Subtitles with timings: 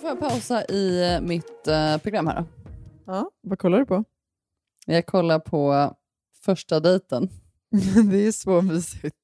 [0.00, 2.46] Får jag pausa i eh, mitt eh, program här då.
[3.06, 4.04] Ja, vad kollar du på?
[4.86, 5.94] Jag kollar på
[6.44, 7.28] första dejten.
[8.10, 9.16] det är så mysigt.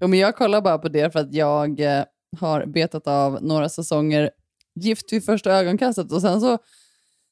[0.00, 2.04] Jo, men jag kollar bara på det för att jag eh,
[2.40, 4.30] har betat av några säsonger
[4.74, 6.58] Gift vid första ögonkastet och sen så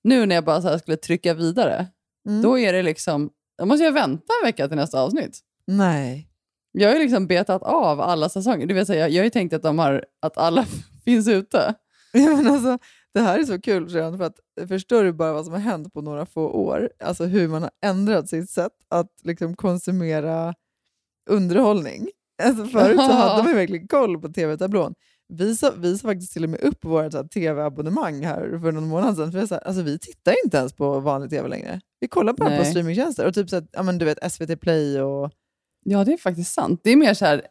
[0.04, 1.86] nu när jag bara så skulle trycka vidare,
[2.28, 2.42] Mm.
[2.42, 5.38] då är det liksom, då måste jag vänta en vecka till nästa avsnitt.
[5.66, 6.28] Nej.
[6.72, 8.66] Jag har ju liksom betat av alla säsonger.
[8.66, 10.66] Det vill säga, jag, jag har ju tänkt att, de har, att alla
[11.04, 11.74] finns ute.
[12.12, 12.78] Ja, men alltså,
[13.14, 15.92] det här är så kul Jean, för att förstår du bara vad som har hänt
[15.92, 16.90] på några få år?
[17.04, 20.54] Alltså hur man har ändrat sitt sätt att liksom konsumera
[21.30, 22.08] underhållning.
[22.42, 24.94] Alltså förut så hade man verkligen koll på tv-tablån.
[25.28, 28.88] Vi sa, vi sa faktiskt till och med upp vårt här tv-abonnemang här för någon
[28.88, 29.32] månad sedan.
[29.32, 31.80] För så här, alltså, vi tittar inte ens på vanlig tv längre.
[32.00, 32.64] Vi kollar bara på Nej.
[32.64, 33.26] streamingtjänster.
[33.26, 35.30] Och typ så att, ja, men du vet, SVT Play och...
[35.84, 36.80] Ja, det är faktiskt sant.
[36.84, 37.42] Det är mer så här,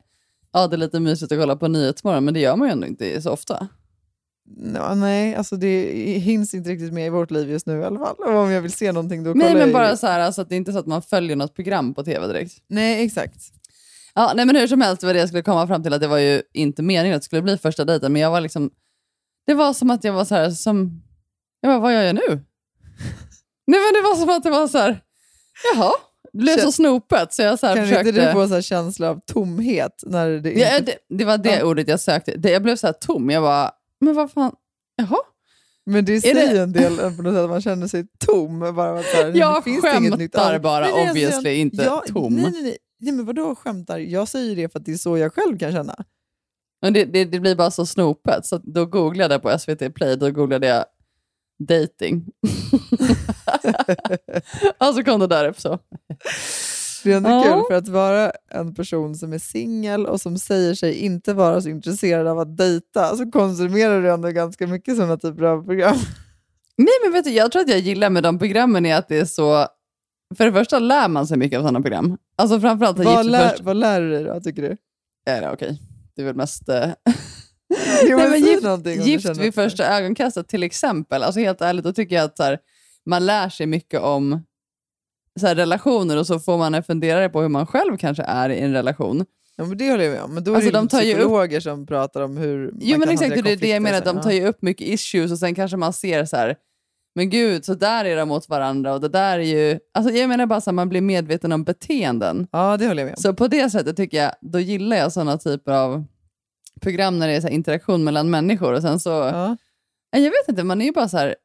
[0.51, 2.87] ja det är lite mysigt att kolla på Nyhetsmorgon, men det gör man ju ändå
[2.87, 3.67] inte så ofta.
[4.75, 7.99] Ja, nej, alltså det hinns inte riktigt med i vårt liv just nu i alla
[7.99, 8.15] fall.
[8.15, 10.41] Och om jag vill se någonting då kollar Nej, men jag bara så här, alltså,
[10.41, 12.53] att det är inte så att man följer något program på tv direkt.
[12.67, 13.35] Nej, exakt.
[14.15, 16.07] Ja, nej, men hur som helst var det jag skulle komma fram till att det
[16.07, 18.69] var ju inte meningen att det skulle bli första dejten, men jag var liksom,
[19.47, 21.01] det var som att jag var så här, som,
[21.61, 22.27] jag bara, vad gör jag nu?
[23.67, 25.01] nej, men det var som att det var så här,
[25.73, 25.91] jaha,
[26.33, 28.21] det blev så snopet så jag så här Kanske försökte...
[28.21, 30.61] inte du så här känsla av tomhet när det inte...
[30.61, 32.37] ja, det, det var det ordet jag sökte.
[32.37, 34.55] Det, jag blev så här tom, jag bara, men vad fan,
[34.95, 35.17] jaha?
[35.85, 38.59] Men det säger det- en del på något sätt att man känner sig tom.
[38.59, 39.91] Bara att så här, Jag det finns nytt
[40.35, 42.33] skämtar av- bara, Nej, nej, obviously, alltså, inte jag, tom.
[42.33, 42.77] Nej, nej, nej.
[42.99, 43.97] nej men vadå skämtar?
[43.97, 45.95] Jag säger det för att det är så jag själv kan känna.
[46.81, 50.15] Men det, det, det blir bara så snopet, så då googlade jag på SVT Play,
[50.15, 50.85] då googlade jag
[51.67, 52.25] dating.
[54.77, 55.79] och så kom det där upp så.
[57.07, 57.43] Det är ändå Ja.
[57.43, 61.61] kul för att vara en person som är singel och som säger sig inte vara
[61.61, 65.95] så intresserad av att dejta så konsumerar du ändå ganska mycket sådana typer av program.
[66.77, 69.17] Nej, men vet du, jag tror att jag gillar med de programmen är att det
[69.19, 69.67] är så...
[70.37, 72.17] För det första lär man sig mycket av sådana program.
[72.37, 73.63] Alltså framförallt Vad lär, första...
[73.63, 74.77] vad lär du dig då, tycker du?
[75.25, 75.81] Ja, det okej.
[76.15, 76.69] Det är väl mest...
[76.69, 76.89] eh,
[78.09, 81.23] Jo, men men gift gift vid första ögonkastet till exempel.
[81.23, 82.59] Alltså helt ärligt, då tycker jag att så här,
[83.05, 84.43] man lär sig mycket om
[85.39, 88.49] så här, relationer och så får man en funderare på hur man själv kanske är
[88.49, 89.25] i en relation.
[89.55, 90.33] Ja, men det håller jag med om.
[90.33, 92.79] Men då är Alltså, det de tar ju upp- psykologer som pratar om hur man
[92.81, 94.01] Jo, men kan exakt, hantera det är det jag menar.
[94.01, 96.55] De tar ju upp mycket issues och sen kanske man ser så här,
[97.15, 99.79] men gud, så där är de mot varandra och det där är ju...
[99.93, 102.47] Alltså jag menar bara så här, man blir medveten om beteenden.
[102.51, 103.21] Ja, det håller jag med om.
[103.21, 106.03] Så på det sättet tycker jag, då gillar jag sådana typer av
[106.81, 109.09] program när det är så interaktion mellan människor och sen så...
[109.09, 109.57] Ja.
[110.11, 111.35] Jag vet inte, man är ju bara så här...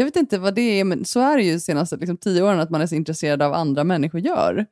[0.00, 2.42] Jag vet inte vad det är, men så är det ju de senaste liksom, tio
[2.42, 4.54] åren att man är så intresserad av vad andra människor gör.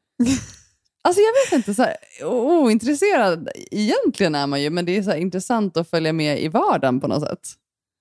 [1.03, 5.15] alltså jag vet inte, så här, ointresserad egentligen är man ju, men det är så
[5.15, 7.49] intressant att följa med i vardagen på något sätt.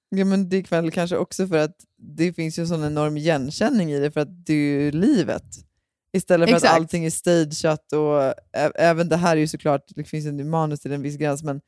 [0.10, 3.18] Ja, men det är väl kanske också för att det finns ju en sån enorm
[3.18, 5.44] igenkänning i det för att det är ju livet.
[6.14, 6.74] Istället för Exakt.
[6.74, 8.34] att allting är stageat och
[8.76, 11.62] även det här är ju såklart, det finns en manus till en viss gräns, men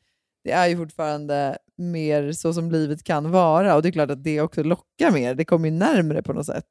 [0.44, 4.24] det är ju fortfarande mer så som livet kan vara och det är klart att
[4.24, 5.36] det också lockar mer.
[5.36, 6.66] Det kommer ju närmare på något sätt.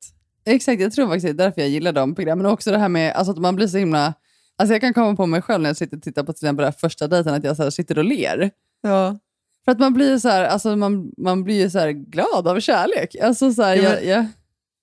[0.46, 2.46] Exakt, jag tror faktiskt det är därför jag gillar de programmen.
[2.46, 4.14] Och också det här med alltså att man blir så himla...
[4.56, 6.72] Alltså jag kan komma på mig själv när jag sitter och tittar på till exempel
[6.72, 8.50] första dejten, att jag så sitter och ler.
[8.82, 9.18] Ja.
[9.64, 13.16] För att man blir så här, alltså man, man blir så glad av kärlek.
[13.22, 14.26] Alltså så här, Ja, jag, men- jag,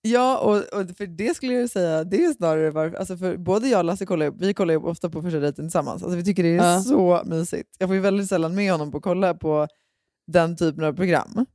[0.07, 3.67] Ja, och, och för det skulle jag säga, det är snarare varför, alltså för både
[3.67, 6.03] jag och Lasse kollar, vi kollar ju ofta på första dejten tillsammans.
[6.03, 6.81] Alltså vi tycker det är Ja.
[6.81, 7.69] så mysigt.
[7.79, 9.67] Jag får ju väldigt sällan med honom på att kolla på
[10.27, 11.45] den typen av program.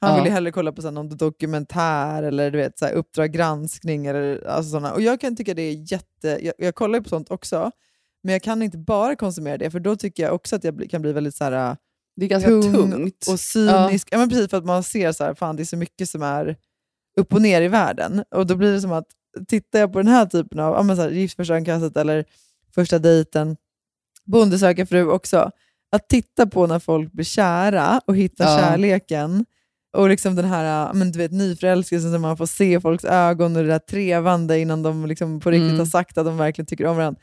[0.00, 0.16] Han Ja.
[0.16, 3.32] vill ju hellre kolla på så här, någon dokumentär eller du vet, så här, Uppdrag
[3.32, 4.06] granskning.
[4.06, 4.92] Eller, alltså såna.
[4.92, 6.38] Och jag kan tycka det är jätte...
[6.42, 7.70] Jag, jag kollar ju på sånt också,
[8.22, 10.88] men jag kan inte bara konsumera det, för då tycker jag också att jag bli,
[10.88, 11.76] kan bli väldigt så här,
[12.16, 13.26] det är ganska tung tungt.
[13.30, 14.08] och cynisk.
[14.10, 14.18] Ja.
[14.18, 16.56] men precis, för att man ser så här, fan det är så mycket som är
[17.20, 18.24] upp och ner i världen.
[18.30, 19.06] Och då blir det som att,
[19.48, 22.24] tittar jag på den här typen av, ja, men så här, eller
[22.74, 23.56] Första dejten,
[24.24, 25.50] Bonde söker fru också,
[25.92, 28.58] att titta på när folk blir kära och hittar Ja.
[28.58, 29.44] kärleken
[29.96, 33.56] och liksom den här men du vet, nyförälskelsen som man får se i folks ögon
[33.56, 35.78] och det där trevande innan de liksom på riktigt Mm.
[35.78, 37.20] har sagt att de verkligen tycker om varandra.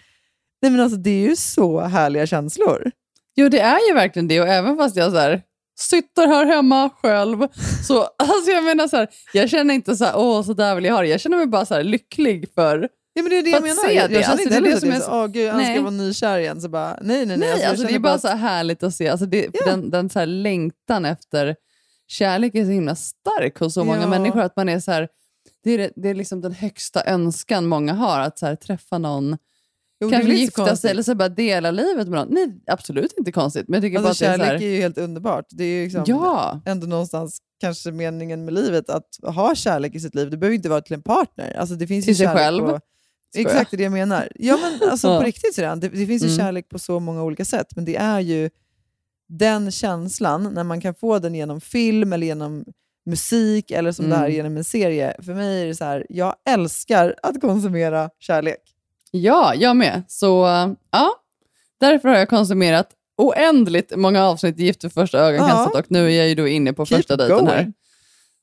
[0.61, 2.91] Nej, men alltså, det är ju så härliga känslor.
[3.35, 4.41] Jo, det är ju verkligen det.
[4.41, 5.41] Och även fast jag så här,
[5.75, 7.47] sitter här hemma själv,
[7.87, 10.85] så alltså jag menar så här, jag känner inte så här, åh, så där vill
[10.85, 11.07] jag ha det.
[11.07, 12.89] Jag känner mig bara så här lycklig för...
[13.15, 13.89] Ja, men det är det jag menar.
[13.89, 15.11] Jag, det, jag känner alltså, inte det är heller det att som jag är så-
[15.23, 15.73] åh gud, Nej.
[15.75, 16.61] ska vara nykär igen.
[16.61, 17.37] Så bara, nej, nej, nej.
[17.37, 19.07] Nej, alltså, alltså, jag det är bara så här härligt att se.
[19.07, 19.65] Alltså det, Ja.
[19.65, 21.55] Den, den så här längtan efter
[22.07, 24.07] kärlek är så himla stark hos så många Ja.
[24.07, 24.41] människor.
[24.41, 25.07] att man är så här,
[25.63, 28.97] det är, det, det är liksom den högsta önskan många har, att så här, träffa
[28.97, 29.37] någon,
[30.03, 32.27] Jo, är kanske gifta sig eller så bara dela livet med någon.
[32.33, 33.67] Nej, absolut inte konstigt.
[33.67, 35.45] Men jag tycker Alltså, bara är kärlek är här, ju helt underbart.
[35.49, 39.99] Det är ju liksom Ja, ändå någonstans kanske meningen med livet att ha kärlek i
[39.99, 40.29] sitt liv.
[40.31, 41.53] Det behöver inte vara till en partner.
[41.59, 42.61] Alltså, det finns Till ju sig själv.
[42.67, 42.79] På,
[43.35, 44.31] exakt det är jag menar.
[44.35, 45.19] Ja, men alltså, Ja.
[45.19, 45.55] på riktigt.
[45.55, 46.37] Det, det finns ju Mm.
[46.37, 48.49] kärlek på så många olika sätt, men det är ju
[49.29, 52.65] den känslan när man kan få den genom film eller genom
[53.05, 54.35] musik eller som det här Mm.
[54.35, 55.15] genom en serie.
[55.21, 58.59] För mig är det så här, jag älskar att konsumera kärlek.
[59.17, 60.03] Ja, jag med.
[60.07, 60.45] Så
[60.91, 61.09] ja,
[61.79, 65.79] därför har jag konsumerat oändligt många avsnitt Gift vid första ögonkastet Ja.
[65.79, 67.73] och nu är jag ju då inne på Keep första dejten här.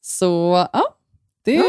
[0.02, 0.84] Så ja,
[1.44, 1.56] det,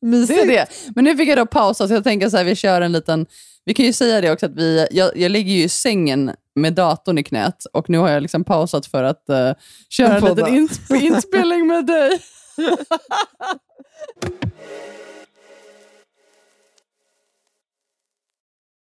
[0.00, 0.42] det Mysigt.
[0.42, 0.66] är det.
[0.94, 3.26] Men nu fick jag då pausa så jag tänker så här, vi kör en liten...
[3.64, 6.72] Vi kan ju säga det också att vi, jag, jag ligger ju i sängen med
[6.74, 9.52] datorn i knät och nu har jag liksom pausat för att eh,
[9.88, 12.20] köra en liten insp- inspelning med dig.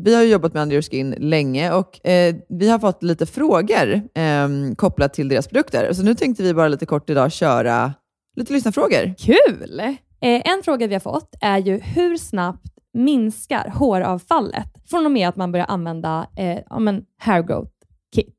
[0.00, 3.26] Vi har ju jobbat med Under Your Skin länge och eh, vi har fått lite
[3.26, 5.92] frågor eh, kopplat till deras produkter.
[5.92, 7.94] Så nu tänkte vi bara lite kort idag köra
[8.36, 9.14] lite lyssnarfrågor.
[9.18, 9.80] Kul!
[10.20, 15.28] Eh, en fråga vi har fått är ju hur snabbt minskar håravfallet från och med
[15.28, 17.75] att man börjar använda eh, ja, men hair growth?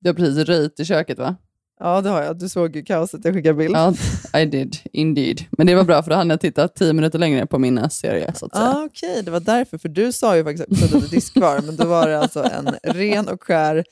[0.00, 1.36] Du har precis röjt i köket va?
[1.80, 2.38] Ja, det har jag.
[2.38, 3.76] Du såg ju kaoset jag skickade bild.
[3.76, 3.94] Ja,
[4.40, 5.40] I did, indeed.
[5.50, 8.32] Men det var bra för då hann jag titta tio minuter längre på min serie.
[8.34, 8.64] Så att säga.
[8.64, 9.78] Ah, Okej, det var därför.
[9.78, 12.42] För du sa ju faktiskt att du hade disk kvar, men då var det alltså
[12.42, 13.84] en ren och skär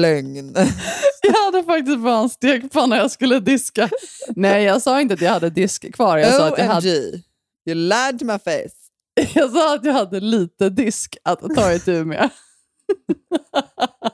[0.00, 0.54] lögn.
[1.22, 3.88] Jag hade faktiskt bara en stekpanna jag skulle diska.
[4.28, 6.18] Nej, jag sa inte att jag hade disk kvar.
[6.18, 6.88] Jag sa, att jag, hade,
[7.68, 8.74] you lied to my face.
[9.34, 12.30] jag sa att jag hade lite disk att ta itu med.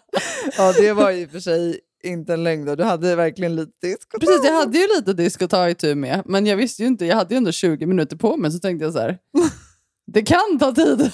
[0.56, 2.64] Ja, det var ju i och för sig inte en lögn.
[2.64, 2.74] Då.
[2.74, 4.14] Du hade verkligen lite disk.
[4.14, 6.82] att ta Precis, jag hade ju lite disk att ta itu med, men jag visste
[6.82, 7.06] ju inte.
[7.06, 9.18] Jag hade ju ändå 20 minuter på mig, så tänkte jag så här.
[10.12, 11.12] Det kan ta tid.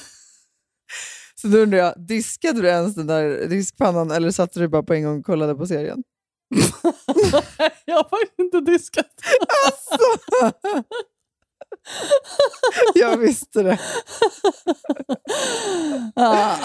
[1.34, 4.94] Så då undrar jag, diskade du ens den där diskpannan eller satte du bara på
[4.94, 6.02] en gång och kollade på serien?
[7.84, 9.06] jag har faktiskt inte diskat.
[9.66, 10.52] Alltså.
[12.94, 13.78] Jag visste det.
[16.14, 16.58] Ja,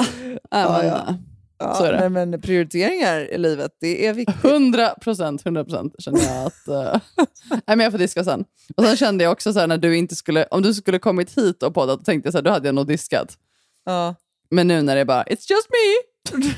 [0.49, 1.15] Ja, ja, ja.
[1.61, 1.91] Ja.
[1.99, 4.45] Nej, men prioriteringar i livet, det är viktigt.
[4.45, 6.67] 100 procent, 100 procent kände jag att...
[6.67, 7.01] Uh,
[7.49, 8.45] nej, men jag får diska sen.
[8.77, 11.37] Och sen kände jag också så här, när du inte skulle, om du skulle kommit
[11.37, 13.37] hit och poddat, tänkte jag så här, då hade jag nog diskat.
[13.85, 14.15] Ja.
[14.49, 16.49] Men nu när det är bara, it's just me!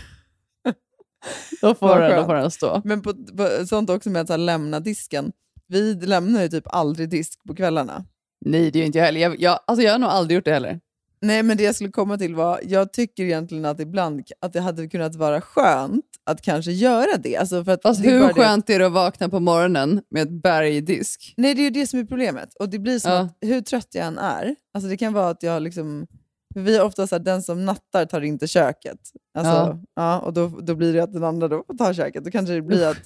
[1.62, 2.82] då, får den, då får den stå.
[2.86, 5.32] Men på, på, sånt också med att här, lämna disken.
[5.68, 8.06] Vi lämnar ju typ aldrig disk på kvällarna.
[8.46, 9.20] Nej, det är ju inte jag heller.
[9.20, 10.80] Jag, jag, alltså jag har nog aldrig gjort det heller.
[11.24, 14.60] Nej, men det jag skulle komma till var, jag tycker egentligen att ibland att det
[14.62, 17.38] hade kunnat vara skönt att kanske göra det.
[17.38, 20.42] Alltså för att är hur det- skönt är det att vakna på morgonen med ett
[20.44, 21.34] berg disk?
[21.38, 22.54] Nej, det är ju det som är problemet.
[22.60, 23.20] Och det blir som Ja.
[23.20, 26.08] att hur trött jag än är, alltså det kan vara att jag liksom...
[26.56, 29.00] Vi är ofta så här, den som nattar tar inte köket.
[29.38, 29.80] Alltså, ja.
[29.96, 30.20] Ja.
[30.20, 32.24] och då, då blir det att den andra då får ta köket.
[32.26, 32.98] Då kanske det blir att...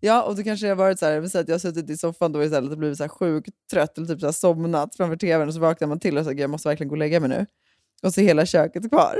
[0.00, 2.32] Ja, och då kanske det har varit så här, att jag har suttit i soffan
[2.32, 5.48] då istället och blivit så här sjukt trött eller typ så här somnat framför tvn
[5.48, 7.46] och så vaknar man till och säger jag måste verkligen gå och lägga mig nu.
[8.02, 9.18] Och så är hela köket kvar.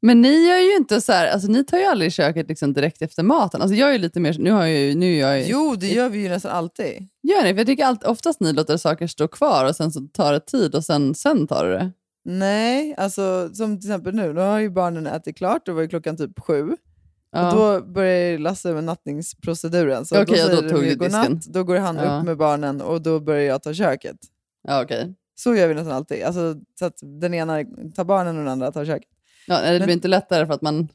[0.00, 2.72] Men ni gör ju inte så här, alltså ni tar ju aldrig i köket liksom
[2.72, 3.62] direkt efter maten.
[3.62, 5.88] Alltså jag är lite mer, nu har jag ju, nu är jag ju, Jo, det
[5.88, 7.08] gör vi ju nästan alltid.
[7.22, 7.48] Gör ni?
[7.48, 10.40] För jag tycker allt, oftast ni låter saker stå kvar och sen så tar det
[10.40, 11.90] tid och sen, sen tar du det.
[12.24, 15.88] Nej, alltså som till exempel nu, nu har ju barnen ätit klart, då var ju
[15.88, 16.76] klockan typ sju.
[17.30, 17.52] Ja.
[17.52, 20.04] Och då börjar Lasse med nattningsproceduren.
[20.06, 22.18] Så Okej, då och då tog du godnatt, då går han Ja.
[22.18, 24.16] upp med barnen och då börjar jag ta köket.
[24.68, 25.14] Ja, okej.
[25.34, 26.22] Så gör vi nästan alltid.
[26.24, 27.64] Alltså, så att den ena
[27.96, 29.08] tar barnen och den andra tar köket.
[29.46, 30.88] Ja, det Men- blir inte lättare för att man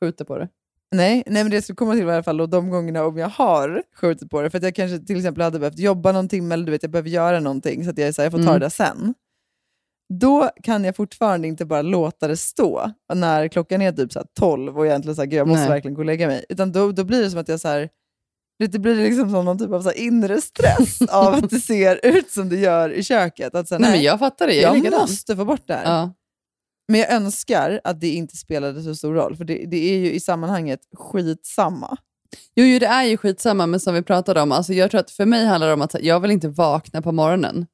[0.00, 0.48] skjuter på det.
[0.92, 3.04] Nej, nej, men det jag skulle komma till var i alla fall då, de gångerna
[3.04, 6.12] om jag har skjutit på det, för att jag kanske till exempel hade behövt jobba
[6.12, 8.32] någon timme eller du vet, jag behöver göra någonting så att jag, så här, jag
[8.32, 8.54] får ta Mm.
[8.54, 9.14] det där sen.
[10.12, 14.26] Då kan jag fortfarande inte bara låta det stå när klockan är typ så här
[14.38, 15.68] 12 och jag egentligen så här, "Gud, jag måste Nej.
[15.68, 16.44] verkligen gå och lägga mig.
[16.48, 17.88] Utan då, då blir det som att jag så här,
[18.58, 22.30] det blir liksom som någon typ av så inre stress av att det ser ut
[22.30, 23.54] som det gör i köket.
[23.54, 24.54] Att så här, Nej, nej, men jag fattar det.
[24.54, 25.84] Jag, jag måste få bort det här.
[25.84, 26.12] Ja.
[26.88, 30.12] Men jag önskar att det inte spelade så stor roll, för det, det är ju
[30.12, 31.96] i sammanhanget skitsamma.
[32.54, 35.10] Jo, jo, det är ju skitsamma, men som vi pratade om, alltså jag tror att
[35.10, 37.66] för mig handlar det om att jag vill inte vakna på morgonen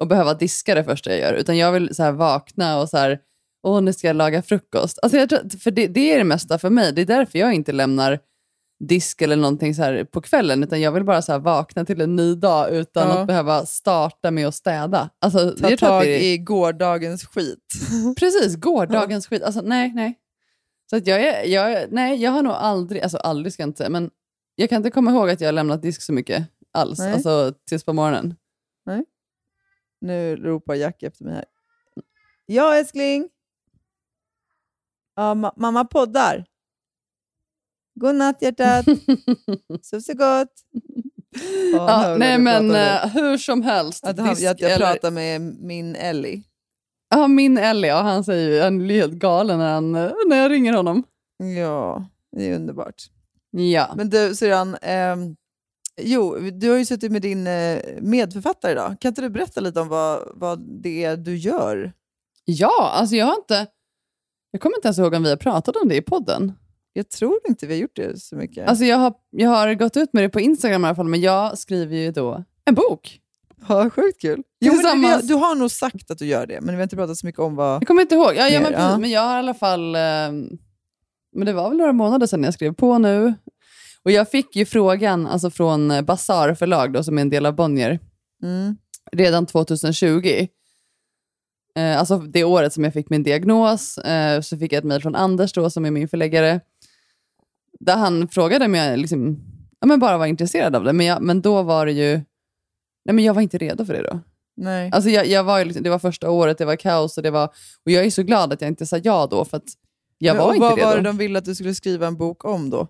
[0.00, 2.96] och behöva diska det första jag gör, utan jag vill så här vakna och så
[2.96, 3.18] här,
[3.62, 4.98] åh, nu ska jag laga frukost.
[5.02, 6.92] Alltså jag tror, för det, det är det mesta för mig.
[6.92, 8.18] Det är därför jag inte lämnar
[8.84, 12.00] disk eller någonting så här på kvällen, utan jag vill bara så här vakna till
[12.00, 13.18] en ny dag utan Ja.
[13.20, 15.10] att behöva starta med att städa.
[15.20, 17.58] Alltså, Ta tag det är, i gårdagens skit.
[18.18, 19.42] Precis, gårdagens skit.
[19.42, 20.14] Alltså, nej, nej.
[20.90, 23.68] Så att jag, är, jag, är- nej, jag har nog aldrig, alltså aldrig ska jag
[23.68, 24.10] inte säga, men
[24.54, 27.12] jag kan inte komma ihåg att jag har lämnat disk så mycket alls, Nej.
[27.12, 28.34] alltså tills på morgonen.
[30.00, 31.44] Nu ropar Jack efter mig här.
[32.46, 33.28] Ja, älskling.
[35.16, 36.44] Ja, ma- mamma poddar.
[37.94, 38.84] God natt hjärtat.
[39.82, 40.52] Sov så gott.
[41.72, 44.04] Ja, Ja, nej men eh, hur som helst.
[44.04, 46.42] Att, han, disk att jag eller- pratar med min Ellie.
[47.10, 50.36] Ja, min Ellie, ja, han säger ju, han blir helt galen när, han, eh, när
[50.36, 51.02] jag ringer honom.
[51.58, 53.02] Ja, det är underbart.
[53.50, 53.92] Ja.
[53.96, 55.36] Men du syrran, ehm,
[55.98, 58.96] jo, du har ju suttit med din eh, medförfattare idag.
[59.00, 61.92] Kan inte du berätta lite om vad, vad det är du gör?
[62.48, 63.66] ja, alltså jag har inte,
[64.50, 66.52] jag kommer inte ens ihåg om vi har pratat om det i podden.
[66.92, 68.68] Jag tror inte vi har gjort det så mycket.
[68.68, 71.20] Alltså jag har, jag har gått ut med det på Instagram i alla fall, men
[71.20, 73.20] jag skriver ju då en bok.
[73.68, 74.42] Ja, sjukt kul.
[74.60, 76.82] Jo, men du, Tillsammans- du har nog sagt att du gör det, men vi har
[76.82, 77.82] inte pratat så mycket om vad...
[77.82, 78.32] Jag kommer inte ihåg.
[78.36, 78.98] Ja, ja, men, precis, ja.
[78.98, 79.94] men jag har i alla fall...
[79.94, 80.00] Eh,
[81.32, 83.34] men det var väl några månader sedan jag skrev på nu.
[84.04, 87.54] Och jag fick ju frågan alltså från Bazar förlag, då, som är en del av
[87.54, 87.98] Bonnier,
[88.42, 88.76] Mm.
[89.12, 90.46] redan 2020.
[91.76, 95.02] Eh, alltså det året som jag fick min diagnos, eh, så fick jag ett mejl
[95.02, 96.60] från Anders, då, som är min förläggare,
[97.80, 99.38] där han frågade om jag liksom,
[99.80, 100.92] ja, men bara var intresserad av det.
[100.92, 102.14] Men, jag, men då var det ju...
[103.04, 104.20] Nej, men jag var inte redo för det då.
[104.56, 104.90] Nej.
[104.92, 107.30] Alltså jag, jag var ju liksom, det var första året, det var kaos och, det
[107.30, 107.44] var,
[107.84, 109.60] och jag är så glad att jag inte sa ja då, för
[110.18, 110.88] jag Men, var inte vad redo.
[110.88, 112.88] var det de ville att du skulle skriva en bok om då?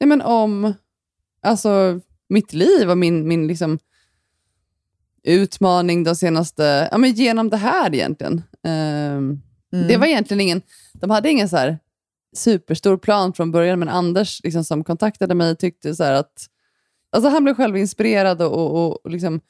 [0.00, 0.74] Nej, men om
[1.42, 3.78] alltså, mitt liv och min, min liksom,
[5.22, 8.42] utmaning de senaste, ja, men genom det här egentligen.
[8.62, 9.88] Ehm, Mm.
[9.88, 10.62] Det var egentligen ingen,
[10.92, 11.78] de hade ingen så här
[12.36, 16.46] superstor plan från början, men Anders liksom, som kontaktade mig tyckte så här att,
[17.12, 19.40] alltså han blev själv inspirerad och, och, och liksom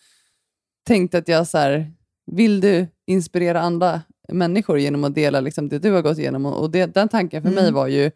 [0.86, 1.92] tänkte att jag så här,
[2.26, 6.46] vill du inspirera andra människor genom att dela liksom, det du har gått igenom?
[6.46, 7.74] Och det, den tanken för mig Mm.
[7.74, 8.10] var ju,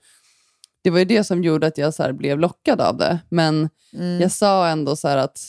[0.83, 3.19] det var ju det som gjorde att jag så blev lockad av det.
[3.29, 4.21] Men Mm.
[4.21, 5.41] jag sa ändå så här att,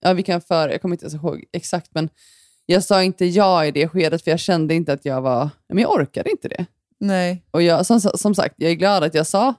[0.00, 2.08] ja vi kan föra, jag kommer inte ens ihåg exakt, men
[2.66, 5.78] jag sa inte ja i det skedet för jag kände inte att jag var, men
[5.78, 6.66] jag orkade inte det.
[7.00, 7.44] Nej.
[7.50, 9.54] Och jag, som, som sagt, jag är glad att jag sa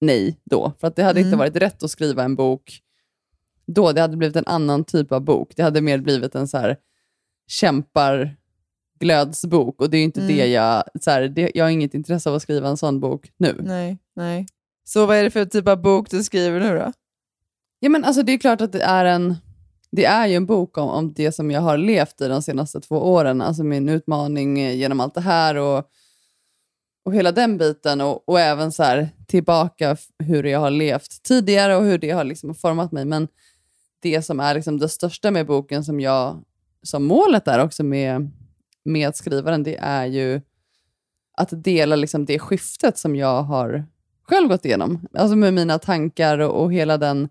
[0.00, 1.38] nej då, för att det hade inte Mm.
[1.38, 2.80] varit rätt att skriva en bok
[3.66, 3.92] då.
[3.92, 5.52] Det hade blivit en annan typ av bok.
[5.56, 6.76] Det hade mer blivit en så här
[7.46, 8.36] kämpar
[8.98, 10.36] glödsbok och det är inte Mm.
[10.36, 10.84] det jag...
[11.00, 13.56] Så här, det, jag har inget intresse av att skriva en sån bok nu.
[13.60, 14.46] Nej, nej.
[14.84, 16.92] Så vad är det för typ av bok du skriver nu då?
[17.80, 19.34] Ja, men alltså, det är klart att det är en,
[19.90, 22.80] det är ju en bok om, om det som jag har levt i de senaste
[22.80, 23.40] två åren.
[23.42, 25.84] Alltså min utmaning genom allt det här och,
[27.04, 28.00] och hela den biten.
[28.00, 32.24] Och, och även så här, tillbaka hur jag har levt tidigare och hur det har
[32.24, 33.04] liksom format mig.
[33.04, 33.28] Men
[34.00, 36.42] det som är liksom det största med boken som jag
[36.82, 38.30] som målet är också med,
[38.86, 40.40] med att skriva den, det är ju
[41.38, 43.84] att dela liksom det skiftet som jag har
[44.22, 45.06] själv gått igenom.
[45.14, 47.28] Alltså med mina tankar och, och hela den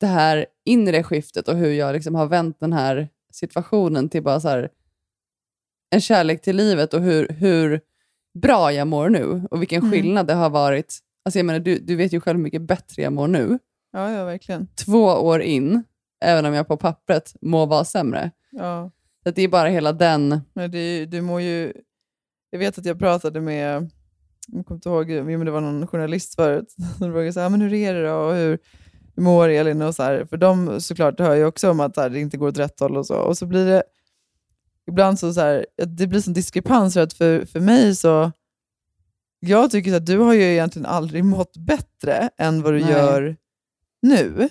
[0.00, 4.40] det här inre skiftet och hur jag liksom har vänt den här situationen till bara
[4.40, 4.68] så här,
[5.90, 7.80] en kärlek till livet och hur, hur
[8.34, 9.92] bra jag mår nu och vilken Mm.
[9.92, 10.98] skillnad det har varit.
[11.24, 13.58] Alltså jag menar, du, du vet ju själv hur mycket bättre jag mår nu.
[13.92, 14.68] Ja, ja verkligen.
[14.74, 15.84] Två år in,
[16.24, 18.30] även om jag på pappret må vara sämre.
[18.50, 18.90] Ja.
[19.26, 20.40] Så det är bara hela den...
[20.54, 21.72] Men det, du mår ju...
[22.50, 23.90] Jag vet att jag pratade med,
[24.46, 27.60] jag kommer inte ihåg, men det var någon journalist förut, som frågade så här, men
[27.60, 28.14] hur är det då?
[28.14, 28.58] Och hur,
[29.16, 29.82] hur mår Elin?
[29.82, 32.48] Och så här, för de såklart hör ju också om att här, det inte går
[32.48, 33.16] åt rätt håll och så.
[33.16, 33.82] Och så blir det
[34.88, 38.32] ibland så, så här, det blir sån diskrepans för att för, för mig så,
[39.40, 42.90] jag tycker att du har ju egentligen aldrig mått bättre än vad du Nej.
[42.90, 43.36] gör
[44.02, 44.48] nu.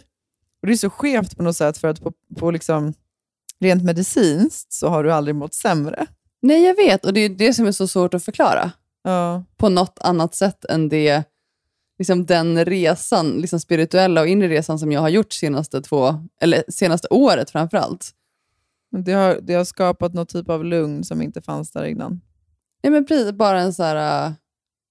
[0.62, 2.94] Och Det är så skevt på något sätt för att på, på liksom,
[3.62, 6.06] rent medicinskt så har du aldrig mått sämre.
[6.42, 8.72] Nej, jag vet och det är det som är så svårt att förklara.
[9.04, 9.44] Ja.
[9.58, 11.24] på något annat sätt än det,
[12.00, 16.64] liksom den resan, liksom spirituella och inre resan som jag har gjort senaste två, eller
[16.70, 18.12] senaste året framför allt.
[18.92, 22.22] Men Det har, det har skapat någon typ av lugn som inte fanns där innan.
[22.84, 24.34] Nej, men precis, bara en så här,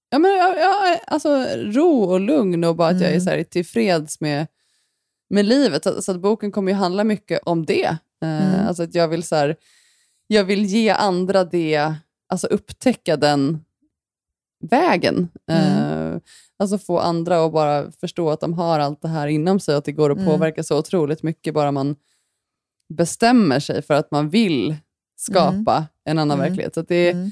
[0.09, 3.21] ja, men, ja, alltså, ro och lugn och bara att jag är Mm.
[3.21, 4.47] så här, tillfreds med,
[5.29, 5.83] med livet.
[5.83, 7.85] Så, så att boken kommer ju handla mycket om det.
[7.85, 8.67] Eh, Mm.
[8.67, 9.55] Alltså att jag vill så här,
[10.27, 11.93] jag vill ge andra det,
[12.29, 13.63] alltså upptäcka den
[14.69, 15.29] vägen.
[15.51, 16.17] Eh,
[16.59, 19.77] alltså få andra att bara förstå att de har allt det här inom sig och
[19.79, 20.29] att det går att Mm.
[20.29, 21.95] påverka så otroligt mycket bara man
[22.93, 24.75] bestämmer sig för att man vill
[25.15, 26.49] skapa en annan Mm.
[26.49, 26.73] verklighet.
[26.73, 27.31] Så det är Mm.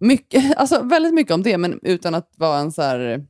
[0.00, 3.26] mycket, alltså väldigt mycket om det, men utan att vara en så här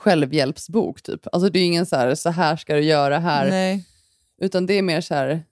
[0.00, 1.02] självhjälpsbok.
[1.02, 1.26] Typ.
[1.32, 3.50] Alltså det är ingen så här, så här ska du göra här.
[3.50, 3.84] Nej.
[4.40, 5.42] Utan det är mer så här,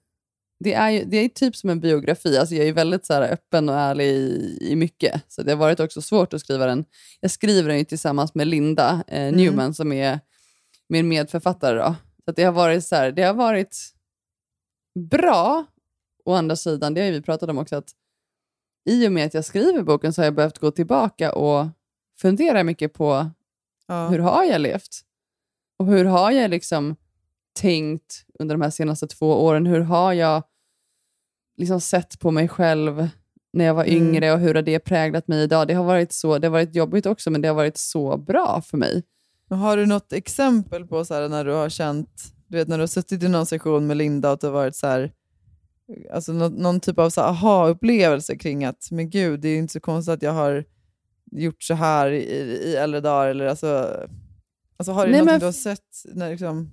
[0.59, 2.37] det är, ju, det är typ som en biografi.
[2.37, 5.21] Alltså jag är väldigt så här öppen och ärlig i, i mycket.
[5.27, 6.85] Så det har varit också svårt att skriva den.
[7.19, 10.19] Jag skriver den ju tillsammans med Linda eh, Newman som är
[10.89, 11.77] min medförfattare.
[11.77, 11.95] Då.
[12.25, 13.77] Så det har varit så här, det har varit
[15.11, 15.65] bra.
[16.25, 17.91] Å andra sidan, det har ju vi pratat om också, att
[18.89, 21.67] i och med att jag skriver boken så har jag behövt gå tillbaka och
[22.21, 23.31] fundera mycket på
[23.89, 24.07] Ja.
[24.07, 25.01] hur har jag levt?
[25.79, 26.95] Och hur har jag liksom
[27.59, 29.65] tänkt under de här senaste två åren?
[29.65, 30.43] Hur har jag
[31.57, 33.09] liksom sett på mig själv
[33.53, 33.95] när jag var Mm.
[33.97, 35.67] yngre och hur har det präglat mig idag?
[35.67, 38.61] Det har varit så, det har varit jobbigt också, men det har varit så bra
[38.65, 39.03] för mig.
[39.49, 42.77] Men Har du något exempel på så här, när du har känt, du vet när
[42.77, 45.11] du har suttit i någon session med Linda och det har varit så här,
[46.13, 50.13] alltså någon, någon typ av aha-upplevelse kring att, men gud, det är inte så konstigt
[50.13, 50.65] att jag har
[51.31, 53.27] gjort så här i, i äldre dagar.
[53.29, 53.99] Eller alltså,
[54.77, 56.03] alltså har du Nej, något men du har sett?
[56.13, 56.71] När, liksom,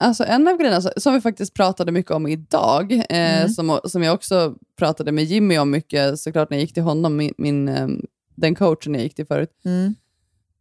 [0.00, 3.04] Alltså en av grejerna som vi faktiskt pratade mycket om idag, eh,
[3.40, 3.48] Mm.
[3.48, 7.16] som, som jag också pratade med Jimmy om mycket, såklart när jag gick till honom,
[7.16, 7.88] min, min, eh,
[8.34, 9.94] den coachen jag gick till förut, mm,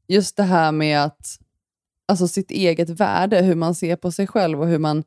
[0.08, 1.40] just det här med att,
[2.08, 5.04] alltså sitt eget värde, hur man ser på sig själv och hur man,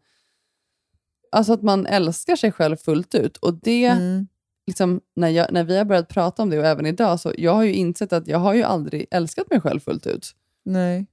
[1.32, 3.36] alltså att man älskar sig själv fullt ut.
[3.36, 4.26] Och det, mm,
[4.70, 7.54] liksom, när, jag, när vi har börjat prata om det och även idag, så jag
[7.54, 10.34] har ju insett att jag har ju aldrig älskat mig själv fullt ut.
[10.64, 11.06] nej.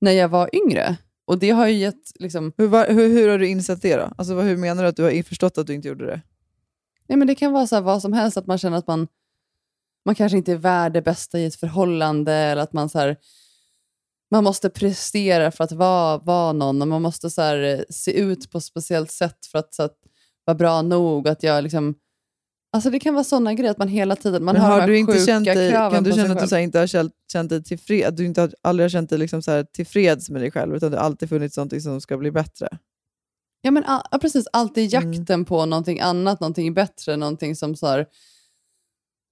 [0.00, 0.96] När jag var yngre.
[1.24, 4.12] Och det har ju gett, liksom, Hur, var, hur, hur har du insett det då?
[4.18, 6.20] Alltså, hur menar du att du har förstått att du inte gjorde det?
[7.08, 9.08] Nej, men det kan vara så här, vad som helst, att man känner att man,
[10.04, 13.16] man kanske inte är värd det bästa i ett förhållande, eller att man så här,
[14.30, 18.12] man måste prestera för att vara, vara någon, och man måste så här, eh, se
[18.12, 19.96] ut på ett speciellt sätt för att, så att
[20.44, 21.28] vara bra nog.
[21.28, 21.94] Att jag liksom,
[22.72, 24.98] alltså det kan vara sådana grejer, att man hela tiden man Men har, har du
[24.98, 28.16] inte känt dig, kan du känna att du inte har känt, känt dig tillfreds, att
[28.16, 30.90] du inte har, aldrig har känt dig liksom så här, tillfreds med dig själv, utan
[30.90, 32.68] det har alltid funnits någonting som ska bli bättre?
[33.62, 34.46] Ja, men, ja, precis.
[34.52, 35.12] Alltid Mm.
[35.12, 38.06] jakten på någonting annat, någonting bättre, någonting som så här,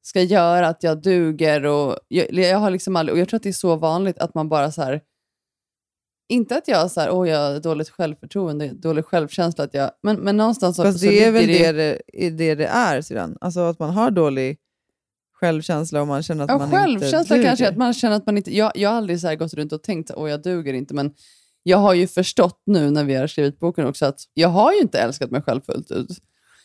[0.02, 1.66] ska göra att jag duger.
[1.66, 4.34] Och jag, jag, har liksom aldrig, och jag tror att det är så vanligt att
[4.34, 5.00] man bara så här,
[6.28, 10.36] inte att jag så här, jag har dåligt självförtroende, dålig självkänsla, att jag, men, men
[10.36, 13.36] någonstans Fast så det är väl det det, är det det är sedan?
[13.40, 14.58] Alltså att man har dålig
[15.40, 17.46] självkänsla och man känner att Ja, man självkänsla inte duger.
[17.48, 18.56] kanske, att man känner att man inte...
[18.56, 21.14] Jag, jag har aldrig så här gått runt och tänkt att jag duger inte, men
[21.62, 24.80] jag har ju förstått nu när vi har skrivit boken också att jag har ju
[24.80, 26.08] inte älskat mig själv fullt ut.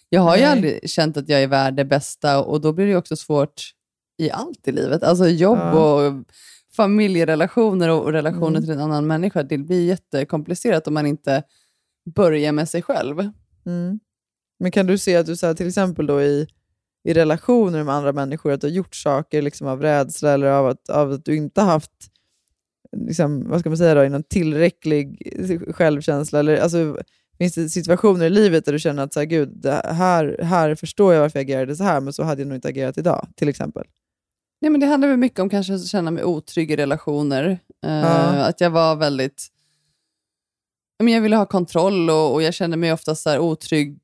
[0.10, 0.52] Jag har ju Nej.
[0.52, 3.62] aldrig känt att jag är värd det bästa och då blir det ju också svårt
[4.18, 5.04] i allt i livet.
[5.04, 5.72] Alltså jobb Ja.
[5.74, 6.14] och
[6.76, 8.62] familjerelationer och och relationer Mm.
[8.64, 9.44] till en annan människa.
[9.44, 11.44] Det blir jättekomplicerat om man inte
[12.16, 13.20] börjar med sig själv.
[13.66, 14.00] Mm.
[14.60, 16.48] Men kan du se att du så här, till exempel då i,
[17.04, 20.68] i relationer med andra människor, att du har gjort saker liksom av rädsla eller av
[20.68, 21.92] att, av att du inte haft
[22.98, 25.32] liksom, vad ska man säga då, någon tillräcklig
[25.76, 26.40] självkänsla?
[26.40, 26.98] Eller, alltså,
[27.38, 31.14] finns det situationer i livet där du känner att så här, Gud, här, här förstår
[31.14, 33.50] jag varför jag agerade så här, men så hade jag nog inte agerat idag, till
[33.50, 33.84] exempel?
[34.62, 37.60] Nej, men det handlar väl mycket om kanske att känna mig otrygg i relationer.
[37.82, 38.46] Ja.
[38.46, 39.48] Att jag var väldigt...
[41.00, 44.00] Men jag ville ha kontroll och, och jag kände mig ofta så här otrygg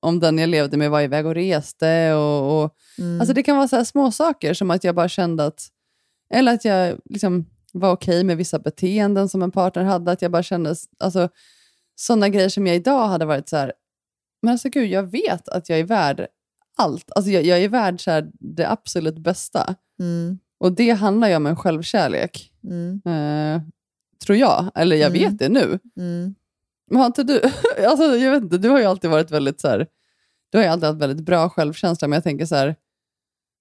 [0.00, 2.14] om den jag levde med var iväg och reste.
[2.14, 3.20] Och, och, Mm.
[3.20, 5.68] Alltså det kan vara så här små saker som att jag bara kände att...
[6.34, 10.12] Eller att jag liksom var okej med vissa beteenden som en partner hade.
[10.12, 10.74] Att jag bara kände...
[10.98, 11.28] Alltså,
[11.94, 13.72] sådana grejer som jag idag hade varit så här...
[14.42, 16.26] Men alltså gud, jag vet att jag är värd
[16.78, 17.10] allt.
[17.16, 19.74] Alltså jag, jag är värd så här, det absolut bästa.
[20.00, 20.38] Mm.
[20.60, 22.52] Och det handlar ju om en självkärlek.
[22.64, 23.02] Mm.
[23.06, 23.62] Eh,
[24.26, 24.70] tror jag.
[24.74, 25.22] Eller jag Mm.
[25.22, 25.78] vet det nu.
[25.96, 26.34] Mm.
[26.90, 27.40] Men har inte du...
[27.86, 29.86] alltså, jag vet inte, du har ju alltid varit väldigt så här,
[30.50, 32.76] Du har ju alltid haft väldigt bra självkänsla, men jag tänker så här...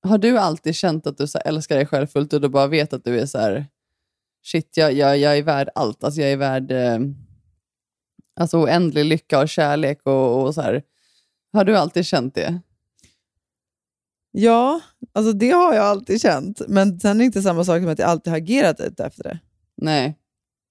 [0.07, 2.93] Har du alltid känt att du så älskar dig själv fullt ut och bara vet
[2.93, 3.65] att du är så här...
[4.45, 6.03] Shit, jag, jag, jag är värd allt.
[6.03, 6.99] Alltså jag är värd eh,
[8.39, 10.83] alltså oändlig lycka och kärlek och, och så här.
[11.53, 12.61] Har du alltid känt det?
[14.39, 14.81] Ja,
[15.13, 16.61] alltså det har jag alltid känt.
[16.67, 19.23] Men sen är det inte samma sak som att jag alltid har agerat ut efter
[19.23, 19.39] det.
[19.77, 20.17] Nej.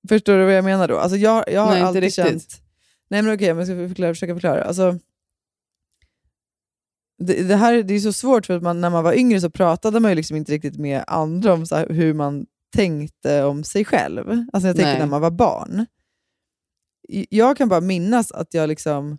[0.08, 0.98] Förstår du vad jag menar då?
[0.98, 2.24] Alltså jag, jag har Nej, inte alltid riktigt.
[2.24, 2.62] känt...
[3.08, 4.64] Nej men okej, jag ska förklara, försöka förklara.
[4.64, 4.98] Alltså,
[7.18, 9.50] det, det här det är så svårt för att man, när man var yngre så
[9.50, 13.64] pratade man ju liksom inte riktigt med andra om så här, hur man tänkte om
[13.64, 14.44] sig själv.
[14.52, 15.86] Alltså jag tänker när man var barn.
[17.28, 19.18] Jag kan bara minnas att jag liksom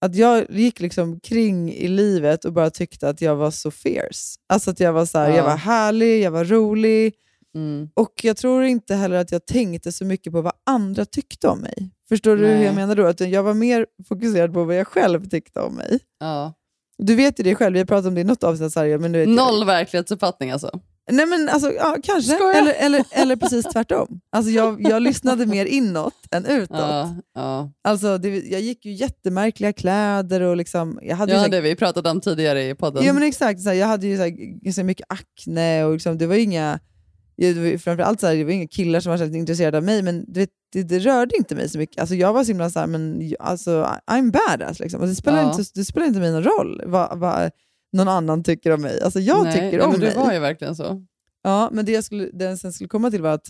[0.00, 4.38] att jag gick liksom kring i livet och bara tyckte att jag var så fierce.
[4.48, 5.36] Alltså att jag var, så här, Ja.
[5.36, 7.14] jag var härlig, jag var rolig.
[7.54, 7.88] Mm.
[7.94, 11.58] Och jag tror inte heller att jag tänkte så mycket på vad andra tyckte om
[11.60, 11.90] mig.
[12.08, 12.64] Förstår du hur Nej.
[12.64, 13.06] jag menar då?
[13.06, 15.98] Att jag var mer fokuserad på vad jag själv tyckte om mig.
[16.20, 16.52] Ja.
[16.98, 18.72] Du vet ju det själv, vi har pratat om det i något avsnitt.
[18.72, 20.80] Så här, men du vet, Noll verklighetsuppfattning alltså.
[21.10, 22.58] Nej men alltså, ja, kanske.
[22.58, 24.20] Eller, eller, eller precis tvärtom.
[24.32, 26.76] Alltså, jag, jag lyssnade mer inåt än utåt.
[26.78, 27.72] Ja, ja.
[27.84, 31.56] Alltså, det, jag gick ju jättemärkliga kläder och liksom, jag hade ju ja så här-
[31.56, 33.04] det vi pratade om tidigare i podden.
[33.04, 34.30] Ja men exakt, så här, jag hade ju så här,
[34.64, 36.78] ganska mycket akne och liksom, det var ju inga,
[37.36, 39.76] ja, det var ju framförallt så här, det var inga killar som var särskilt intresserade
[39.76, 42.00] av mig, men du vet, det, det rörde inte mig så mycket.
[42.00, 44.80] Alltså, jag var så himla så här, men alltså, I'm badass.
[44.80, 45.00] Liksom.
[45.00, 45.50] Och det, spelar Ja.
[45.52, 47.50] inte, det spelar inte mig någon roll vad, vad
[47.92, 49.00] någon annan tycker om mig.
[49.00, 50.10] Alltså, jag Nej, tycker nej, om men mig.
[50.10, 51.04] Du var ju verkligen så.
[51.42, 53.46] Ja, men det jag skulle, det jag sen skulle komma till var att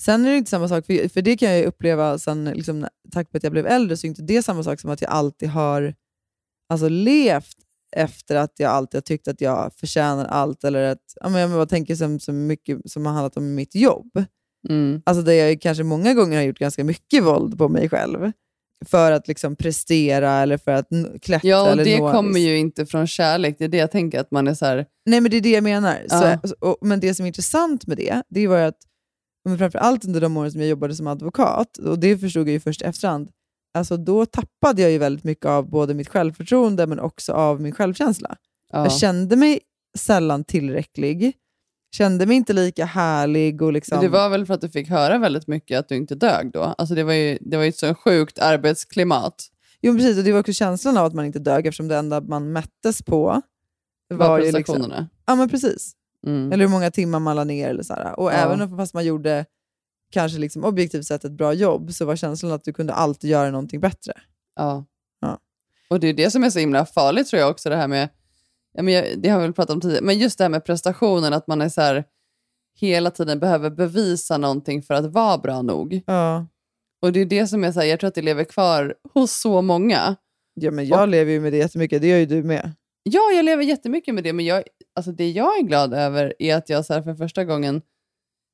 [0.00, 3.26] Sen är det inte samma sak, för, för det kan jag uppleva sen, liksom, tack
[3.32, 5.48] vare att jag blev äldre, så är inte det samma sak som att jag alltid
[5.48, 5.94] har
[6.68, 7.56] alltså, levt
[7.96, 10.64] efter att jag alltid har tyckt att jag förtjänar allt.
[10.64, 13.74] Eller att, ja, men jag bara tänker som, som mycket som har handlat om mitt
[13.74, 14.24] jobb.
[14.68, 15.02] Mm.
[15.06, 18.32] Alltså där jag kanske många gånger har gjort ganska mycket våld på mig själv.
[18.86, 20.88] För att liksom prestera eller för att
[21.22, 21.48] klättra.
[21.48, 23.56] Ja, och det kommer ju inte från kärlek.
[23.58, 24.86] Det är det jag tänker, att man är så här...
[25.06, 25.98] Nej, men det är det jag menar.
[26.08, 26.38] Ja.
[26.44, 28.78] Så, och, men det som är intressant med det, det var ju att
[29.48, 32.52] men framför allt under de åren som jag jobbade som advokat, och det förstod jag
[32.52, 33.30] ju först efterhand,
[33.74, 37.72] alltså då tappade jag ju väldigt mycket av både mitt självförtroende men också av min
[37.72, 38.36] självkänsla.
[38.72, 38.82] Ja.
[38.82, 39.60] Jag kände mig
[39.98, 41.32] sällan tillräcklig,
[41.94, 43.62] kände mig inte lika härlig.
[43.62, 46.14] Och liksom, Det var väl för att du fick höra väldigt mycket att du inte
[46.14, 46.62] dög då?
[46.62, 49.46] Alltså det var ju, det var ju ett så sjukt arbetsklimat.
[49.80, 52.20] Jo, precis, och det var också känslan av att man inte dög eftersom det enda
[52.20, 53.42] man mättes på
[54.08, 55.08] Var var liksom, prestationerna.
[55.26, 55.92] Ja, men precis.
[56.26, 56.52] Mm.
[56.52, 57.68] Eller hur många timmar man la ner.
[57.68, 58.20] Eller så här.
[58.20, 58.32] Och Ja.
[58.32, 59.44] även om fast man gjorde
[60.10, 63.50] kanske liksom objektivt sett ett bra jobb så var känslan att du kunde alltid göra
[63.50, 64.12] någonting bättre.
[64.56, 64.84] Ja.
[65.20, 65.38] Ja.
[65.90, 68.08] Och det är det som är så himla farligt tror jag också, det här med,
[68.74, 70.64] ja, men jag, det har vi väl pratat om tidigare, men just det här med
[70.64, 72.04] prestationen, att man är så här,
[72.80, 76.02] hela tiden behöver bevisa någonting för att vara bra nog.
[76.06, 76.46] Ja.
[77.02, 79.32] Och det är det som är så här, jag tror att det lever kvar hos
[79.40, 80.16] så många.
[80.54, 82.72] Ja, men jag lever ju med det jättemycket, det gör ju du med.
[83.02, 84.62] Ja, jag lever jättemycket med det, men jag,
[84.96, 87.82] alltså det jag är glad över är att jag så här, för första gången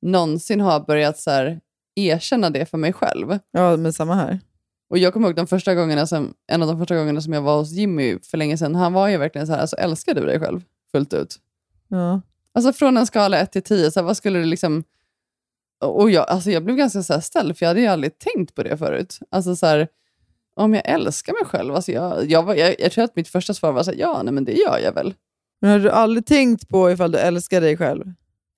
[0.01, 1.59] någonsin har börjat så här,
[1.95, 3.39] erkänna det för mig själv.
[3.51, 4.39] Ja, men samma här.
[4.91, 7.41] Och jag kommer ihåg de första gångerna som, en av de första gångerna som jag
[7.41, 8.75] var hos Jimmy för länge sedan.
[8.75, 11.35] Han var ju verkligen så här, alltså, älskar du dig själv fullt ut?
[11.87, 12.21] Ja.
[12.53, 14.83] Alltså från en skala 1 till 10, så här, vad skulle du liksom...
[15.81, 18.55] Och jag, alltså jag blev ganska så här ställd, för jag hade ju aldrig tänkt
[18.55, 19.19] på det förut.
[19.29, 19.87] Alltså så här,
[20.55, 23.71] om jag älskar mig själv, alltså jag, jag, jag, jag tror att mitt första svar
[23.71, 25.13] var så här, ja, nej, men det gör jag väl.
[25.61, 28.13] Men har du aldrig tänkt på ifall du älskar dig själv?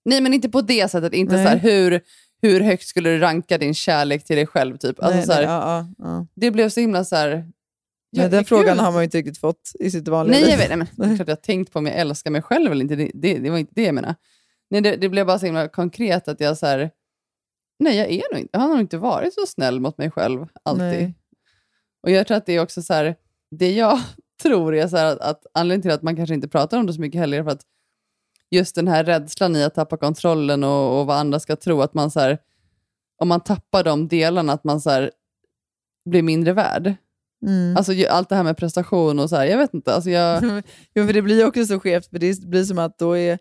[0.06, 1.14] Nej, men inte på det sättet.
[1.14, 1.46] Inte Nej.
[1.46, 2.02] så här, hur,
[2.44, 4.78] hur högt skulle du ranka din kärlek till dig själv?
[4.78, 5.04] Typ.
[5.04, 6.28] Alltså, Nej, så här, nej, ja, ja.
[6.36, 7.52] Det blev så himla så här...
[8.18, 10.52] Men den frågan har man ju inte riktigt fått i sitt vanliga Nej, liv.
[10.52, 10.70] jag vet.
[10.70, 12.82] Nej, men, det är klart jag har tänkt på om jag älskar mig själv eller
[12.82, 12.96] inte.
[12.96, 14.16] Det, det, det var inte det jag menade.
[14.70, 16.92] Nej, det, det blev bara så himla konkret att jag så här,
[17.80, 20.48] nej, jag, är nog inte, jag har nog inte varit så snäll mot mig själv
[20.64, 20.86] alltid.
[20.86, 21.16] Nej.
[22.04, 23.16] Och jag tror att det är också så här,
[23.52, 24.00] det jag
[24.44, 26.94] tror är så här att, att anledningen till att man kanske inte pratar om det
[26.94, 27.66] så mycket heller är för att
[28.52, 31.94] just den här rädslan i att tappa kontrollen och, och vad andra ska tro, att
[31.94, 32.38] man så här,
[33.18, 35.12] om man tappar de delarna, att man så här,
[36.06, 36.96] blir mindre värd.
[37.46, 37.78] Mm.
[37.78, 39.94] Alltså allt det här med prestation och så här, jag vet inte.
[39.94, 40.44] Alltså jag,
[40.96, 43.40] jo, för det blir ju också så skevt, för det blir som att då är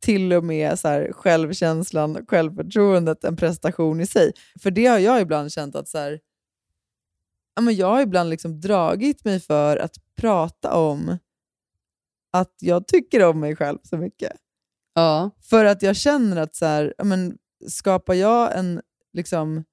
[0.00, 4.32] till och med så här, självkänslan och självförtroendet en prestation i sig.
[4.62, 6.20] För det har jag ibland känt att så här,
[7.54, 11.18] ja, men jag har ibland liksom dragit mig för att prata om
[12.32, 14.32] att jag tycker om mig själv så mycket.
[14.94, 15.30] ja.
[15.40, 18.80] För att jag känner att så här, men, skapar jag en,
[19.12, 19.64] liksom,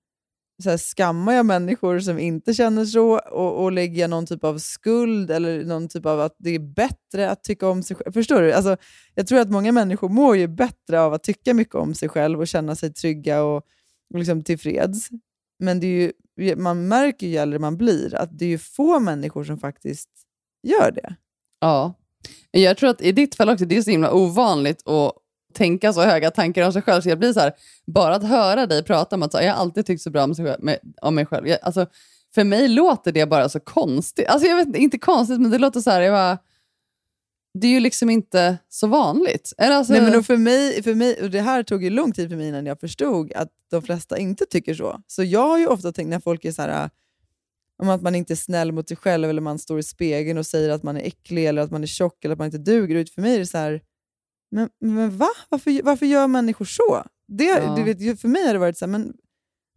[0.64, 4.44] så här, skammar jag människor som inte känner så och, och lägger jag någon typ
[4.44, 8.12] av skuld eller någon typ av att det är bättre att tycka om sig själv.
[8.12, 8.54] Förstår du?
[8.54, 8.78] Alltså,
[9.16, 12.40] jag tror att många människor mår ju bättre av att tycka mycket om sig själv
[12.40, 13.58] och känna sig trygga och,
[14.14, 15.10] och liksom tillfreds.
[15.60, 19.00] Men det är ju, man märker ju äldre man blir att det är ju få
[19.00, 20.10] människor som faktiskt
[20.64, 21.16] gör det.
[21.60, 21.94] Ja.
[22.52, 25.14] Jag tror att i ditt fall också, det är så himla ovanligt att
[25.54, 27.02] tänka så höga tankar om sig själv.
[27.02, 27.54] Så jag blir så här,
[27.88, 30.24] bara att höra dig prata om att så, här, jag har alltid tyckt så bra
[30.24, 31.48] om, sig själv, med, om mig själv.
[31.48, 31.86] Jag, alltså,
[32.36, 34.28] för mig låter det bara så konstigt.
[34.28, 36.38] Alltså jag vet inte, konstigt, men det låter så här, jag bara,
[37.54, 39.54] det är ju liksom inte så vanligt.
[39.58, 42.30] Eller alltså, Nej, men för mig, för mig, och det här tog ju lång tid
[42.30, 45.02] för mig innan jag förstod att de flesta inte tycker så.
[45.08, 46.90] Så jag har ju ofta tänkt när folk är så här,
[47.80, 50.46] om att man inte är snäll mot sig själv eller man står i spegeln och
[50.46, 52.96] säger att man är äcklig eller att man är tjock eller att man inte duger.
[52.96, 53.82] Ut för mig är det så här,
[54.52, 55.30] men, men va?
[55.50, 57.04] Varför, varför gör människor så?
[57.28, 57.76] Det, Ja.
[57.78, 59.14] du vet, för mig har det varit så här, men,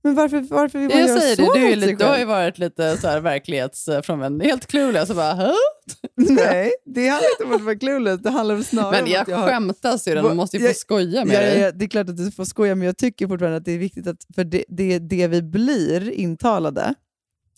[0.03, 2.19] men varför, varför vill man jag göra säger så det, du, är lite, du har
[2.19, 5.11] ju varit lite så här verklighetsfrånvänd, helt clueless.
[5.11, 5.53] Och bara?
[6.17, 8.21] Nej, det handlar inte om att vara clueless.
[8.21, 9.49] Det handlar väl snarare Men om jag att jag har...
[9.49, 11.59] skämtar syrran, man måste ju få Jag- skoja med Ja, dig.
[11.59, 13.73] ja, ja, det är klart att du får skoja, men jag tycker fortfarande att det
[13.73, 16.95] är viktigt att, för det, det, det vi blir intalade,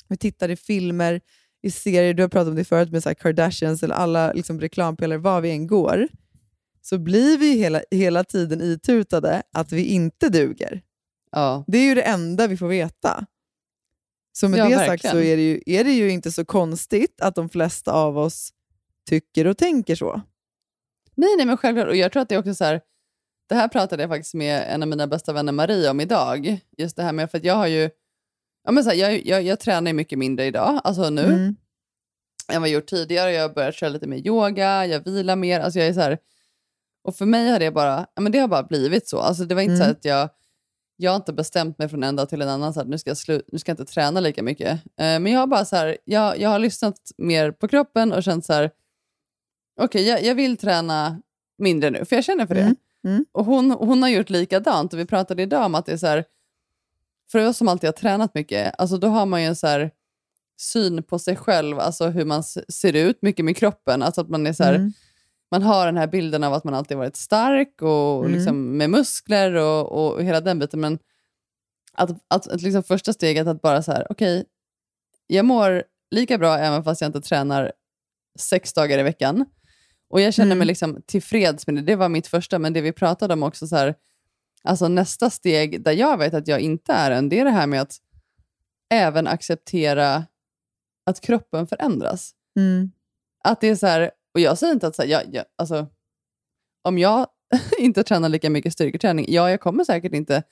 [0.08, 1.20] vi tittar i filmer,
[1.62, 5.18] i serier, du har pratat om det förut med så Kardashians eller alla liksom reklampelare,
[5.18, 6.08] var vi än går,
[6.82, 10.82] så blir vi hela, hela tiden itutade att vi inte duger.
[11.32, 11.64] Ja.
[11.66, 13.26] Det är ju det enda vi får veta.
[14.32, 15.16] Så med Ja, det sagt verkligen.
[15.16, 18.50] så är det, ju, är det ju inte så konstigt att de flesta av oss
[19.08, 20.22] tycker och tänker så.
[21.14, 21.88] Nej, nej, men självklart.
[21.88, 22.80] Och jag tror att det är också så här,
[23.48, 26.60] det här pratade jag faktiskt med en av mina bästa vänner Maria om idag.
[26.78, 27.90] Just det här med, för att jag har ju,
[28.64, 31.56] ja men så här, jag, jag, jag tränar mycket mindre idag, alltså nu, Mm.
[32.52, 33.32] än vad jag gjort tidigare.
[33.32, 35.60] Jag har börjat köra lite mer yoga, jag vilar mer.
[35.60, 36.18] Alltså jag är så här,
[37.04, 39.18] och för mig har det bara, ja men det har bara blivit så.
[39.18, 39.92] Alltså det var inte så Mm.
[39.92, 40.28] att jag,
[40.96, 43.10] jag har inte bestämt mig från en dag till en annan, så att nu ska
[43.10, 44.70] jag, slu, nu ska jag inte träna lika mycket.
[44.72, 48.22] Eh, men jag har bara så här, jag, jag har lyssnat mer på kroppen och
[48.22, 48.70] känt så här,
[49.80, 51.22] okej jag, jag vill träna
[51.58, 52.60] mindre nu, för jag känner för det.
[52.60, 53.24] Mm, mm.
[53.32, 56.06] Och hon, hon har gjort likadant och vi pratade idag om att det är så
[56.06, 56.24] här,
[57.32, 59.90] för oss som alltid har tränat mycket, alltså då har man ju en så här
[60.60, 64.02] syn på sig själv, alltså hur man ser ut, mycket med kroppen.
[64.02, 64.92] Alltså att man är så här, Mm.
[65.50, 68.32] man har den här bilden av att man alltid varit stark och Mm.
[68.32, 70.80] liksom med muskler och, och hela den biten.
[70.80, 70.98] Men
[71.92, 74.44] att, att, att liksom första steget att bara så här, okej,
[75.26, 77.72] jag mår lika bra även fast jag inte tränar
[78.38, 79.44] sex dagar i veckan.
[80.10, 80.58] Och jag känner Mm.
[80.58, 81.82] mig liksom tillfreds med det.
[81.82, 83.94] Det var mitt första, men det vi pratade om också, så här,
[84.64, 87.66] alltså nästa steg där jag vet att jag inte är än, det är det här
[87.66, 87.96] med att
[88.90, 90.24] även acceptera
[91.06, 92.34] att kroppen förändras.
[92.58, 92.90] Mm.
[93.44, 95.86] Att det är så här, och jag säger inte att så här, jag, jag, alltså,
[96.82, 97.26] om jag
[97.78, 100.42] inte tränar lika mycket styrketräning, ja, jag kommer säkert inte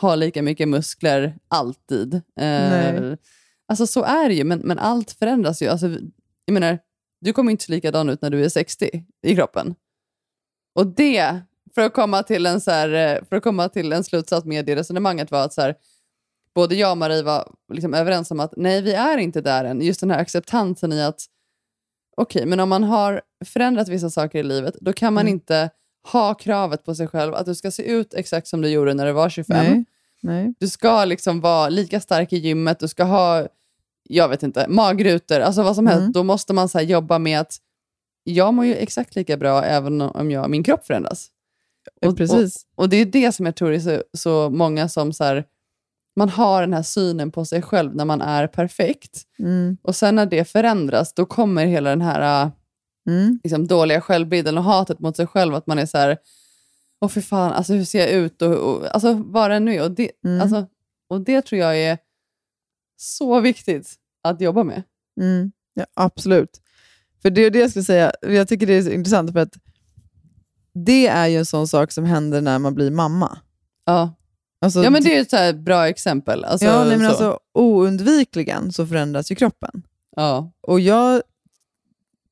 [0.00, 2.14] ha lika mycket muskler alltid.
[2.40, 3.14] Eh,
[3.68, 5.68] alltså så är det ju, men, men allt förändras ju.
[5.68, 5.88] Alltså,
[6.44, 6.78] jag menar,
[7.20, 9.74] du kommer inte se likadan ut när du är 60 i kroppen.
[10.74, 11.40] Och det,
[11.74, 14.66] för att komma till en, så här, eh, för att komma till en slutsats med
[14.66, 15.74] det resonemanget var att så här,
[16.54, 19.80] både jag och Marie var liksom överens om att nej, vi är inte där än.
[19.80, 21.20] Just den här acceptansen i att
[22.16, 25.32] okej, men om man har förändrat vissa saker i livet, då kan man Mm.
[25.34, 25.70] inte
[26.12, 29.06] ha kravet på sig själv att du ska se ut exakt som du gjorde när
[29.06, 29.56] du var 25.
[29.66, 29.84] Nej.
[30.22, 30.54] Nej.
[30.58, 33.46] Du ska liksom vara lika stark i gymmet, du ska ha,
[34.08, 36.00] jag vet inte, magrutor, alltså vad som helst.
[36.00, 36.12] Mm.
[36.12, 37.56] Då måste man så jobba med att
[38.24, 41.28] jag mår ju exakt lika bra även om jag, min kropp förändras.
[42.00, 42.66] Ja, precis.
[42.74, 45.44] Och, och det är det som jag tror är så, så många som så här,
[46.16, 49.22] man har den här synen på sig själv när man är perfekt.
[49.38, 49.76] Mm.
[49.82, 52.50] Och sen när det förändras, då kommer hela den här äh,
[53.08, 53.40] Mm.
[53.44, 55.54] liksom, dåliga självbilden och hatet mot sig själv.
[55.54, 56.18] Att man är så här,
[57.00, 58.42] åh för fan, alltså, hur ser jag ut?
[58.42, 59.82] Och, och, alltså vad det nu är.
[59.82, 60.40] Och det, Mm.
[60.40, 60.66] alltså,
[61.08, 61.98] och det tror jag är
[62.96, 64.82] så viktigt att jobba med.
[65.20, 66.60] Mm, ja, absolut.
[67.22, 68.12] För det är det jag skulle säga.
[68.22, 69.54] Jag tycker det är så intressant för att
[70.72, 73.38] det är ju en sån sak som händer när man blir mamma.
[73.84, 74.14] Ja.
[74.60, 76.44] Alltså, ja, men det är ju ett så här bra exempel.
[76.44, 77.06] Alltså, ja, nej, men så.
[77.10, 79.82] alltså, oundvikligen så förändras ju kroppen.
[80.16, 80.52] ja.
[80.60, 81.22] Och jag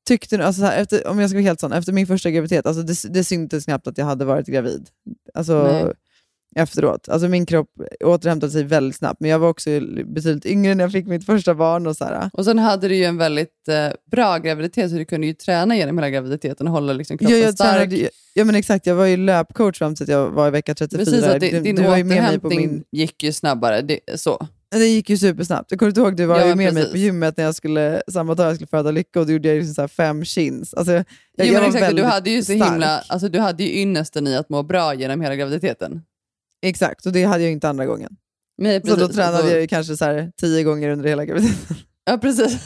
[0.07, 2.65] tyckte, alltså så här, efter, om jag ska vara helt sån, efter min första graviditet,
[2.65, 4.89] alltså det, det syntes knappt att jag hade varit gravid.
[5.33, 5.93] Alltså, Nej.
[6.55, 7.09] Efteråt.
[7.09, 7.69] Alltså min kropp
[8.05, 9.69] återhämtade sig väldigt snabbt, men jag var också
[10.05, 11.87] betydligt yngre när jag fick mitt första barn.
[11.87, 12.29] Och så här.
[12.33, 15.75] Och sen hade du ju en väldigt eh, bra graviditet, så du kunde ju träna
[15.77, 17.89] genom hela graviditeten och hålla liksom, Ja, kroppen jag stark.
[17.89, 20.75] tränade, ja, men exakt, jag var ju löpcoach fram till att jag var i vecka
[20.75, 21.05] 34.
[21.05, 22.83] Precis, att Du- din, din du mig på återhämtning min...
[22.91, 23.81] gick ju snabbare.
[23.81, 24.47] Det, så.
[24.71, 25.71] Det gick ju supersnabbt.
[25.71, 26.91] Jag kommer inte ihåg, du var Ja, ju med mig precis.
[26.91, 29.55] på gymmet när jag skulle, samma dag jag skulle föda Lycka och då gjorde jag
[29.57, 30.73] liksom så fem chins.
[30.73, 31.05] Alltså, jag,
[31.37, 32.69] jo, jag exakt, du hade ju så stark.
[32.71, 36.01] himla, alltså, du hade ju ynnesten i att må bra genom hela graviditeten.
[36.61, 38.15] Exakt, och det hade jag inte andra gången.
[38.57, 39.15] Nej, Så då precis.
[39.15, 41.77] tränade Och- jag ju kanske så här tio gånger under hela graviditeten.
[42.05, 42.57] Ja, precis.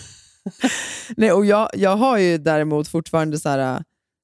[1.18, 3.84] Nej, och jag, jag har ju däremot fortfarande så här,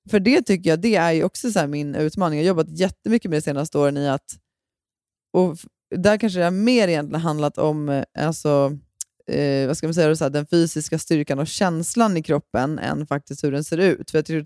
[0.09, 2.39] för det tycker jag, det är ju också så här min utmaning.
[2.39, 4.25] Jag har jobbat jättemycket med det senaste åren i att,
[5.33, 5.57] och
[5.95, 8.77] där kanske det har mer egentligen handlat om eh, alltså,
[9.31, 13.07] eh, vad ska man säga, så här, den fysiska styrkan och känslan i kroppen än
[13.07, 14.11] faktiskt hur den ser ut.
[14.11, 14.43] För jag tror,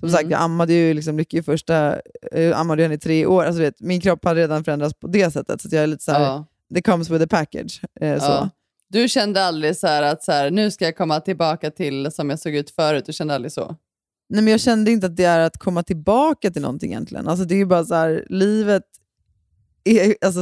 [0.00, 0.18] som Mm.
[0.18, 2.00] sagt, jag ammade ju liksom Lykke i första,
[2.32, 3.44] eh, ammade henne i tre år.
[3.44, 5.60] Alltså, vet, min kropp har redan förändrats på det sättet.
[5.62, 6.46] Så jag är lite så här, Ja.
[6.70, 7.80] det comes with a package.
[8.00, 8.24] Eh, så.
[8.26, 8.50] Ja.
[8.88, 12.38] Du kände aldrig så att så här, nu ska jag komma tillbaka till som jag
[12.38, 13.06] såg ut förut.
[13.06, 13.76] Du kände aldrig så?
[14.28, 17.28] Nej, men jag kände inte att det är att komma tillbaka till någonting egentligen.
[17.28, 18.82] Alltså, det är ju bara så här, livet
[19.84, 20.14] är...
[20.20, 20.40] Alltså,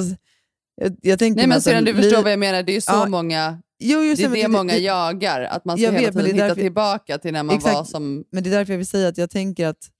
[0.81, 2.63] jag, jag tänker Nej, men syrran, du förstår vad jag menar.
[2.63, 5.41] Det är ju så Ja, många, Jo, det är men det många det- jagar.
[5.43, 7.75] Att man ska Jag hela vet, tiden det är hitta tillbaka till när man Exakt.
[7.75, 8.25] var som...
[8.31, 9.91] Men det är därför jag vill säga att jag tänker att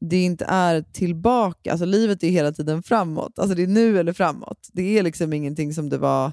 [0.00, 1.70] det inte är tillbaka.
[1.70, 3.38] Alltså, livet är hela tiden framåt.
[3.38, 4.68] Alltså, det är nu eller framåt.
[4.72, 6.32] Det är liksom ingenting som det var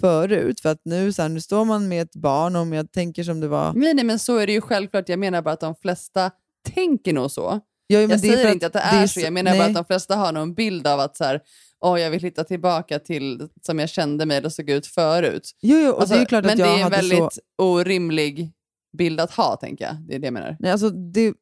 [0.00, 0.60] förut.
[0.60, 3.40] För att nu, så här, nu står man med ett barn, om jag tänker som
[3.40, 3.72] det var...
[3.72, 5.08] Nej, nej, men så är det ju självklart.
[5.08, 6.30] Jag menar bara att de flesta
[6.74, 7.60] tänker nog så.
[7.86, 9.20] Ja, jag det är säger inte att det är, så.
[9.20, 9.68] Jag menar bara nej.
[9.68, 11.40] att de flesta har någon bild av att så här,
[11.84, 15.50] Åh, jag vill hitta tillbaka till som jag kände mig eller såg ut förut.
[15.62, 17.40] Jo, jo, och Alltså, det är klart men att jag det är en väldigt så...
[17.58, 18.52] orimlig
[18.98, 19.94] bild att ha, tänker jag.
[20.08, 20.56] Det är det jag menar.
[20.60, 21.32] Nej, alltså, det...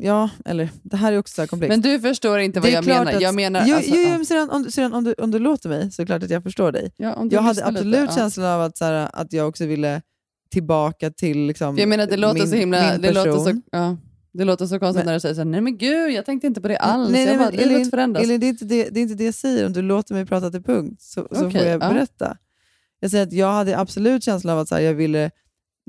[0.00, 1.68] Ja, eller det här är också så här komplext.
[1.70, 3.12] Men du förstår inte vad jag menar.
[3.12, 5.38] att- Jag menar jo, alltså, jo, jo, men sedan, om, sedan, om, du, om du
[5.38, 6.92] låter mig så är det klart att jag förstår dig.
[6.96, 8.16] Ja, Jag hade lyssnar lite, absolut ja.
[8.16, 10.02] känslan av att, så här, att jag också ville
[10.50, 12.92] tillbaka till liksom, Jag menar, det låter min, så himla...
[12.92, 13.62] min Det låter så, person.
[13.72, 13.96] ja,
[14.34, 16.46] det låter så konstigt Men- när du säger så här, nej men gud, jag tänkte
[16.46, 17.10] inte på det alls.
[17.10, 18.24] Nej, nej, bara, men livet förändras.
[18.24, 19.66] Elin, det, är inte det, det är inte det jag säger.
[19.66, 21.88] Om du låter mig prata till punkt så, så Okej, får jag ja.
[21.88, 22.36] berätta.
[23.00, 25.30] Jag säger att jag hade absolut känslan av att så här, jag ville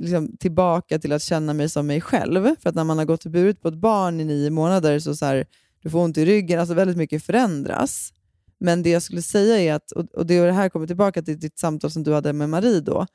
[0.01, 2.55] liksom, tillbaka till att känna mig som mig själv.
[2.60, 5.15] För att när man har gått och burit på ett barn i nio månader så,
[5.15, 5.45] så här,
[5.81, 8.13] du får ont i ryggen, alltså väldigt mycket förändras.
[8.60, 11.21] Men det jag skulle säga är att, och, och det och det här kommer tillbaka
[11.21, 13.05] till ditt samtal som du hade med Marie då.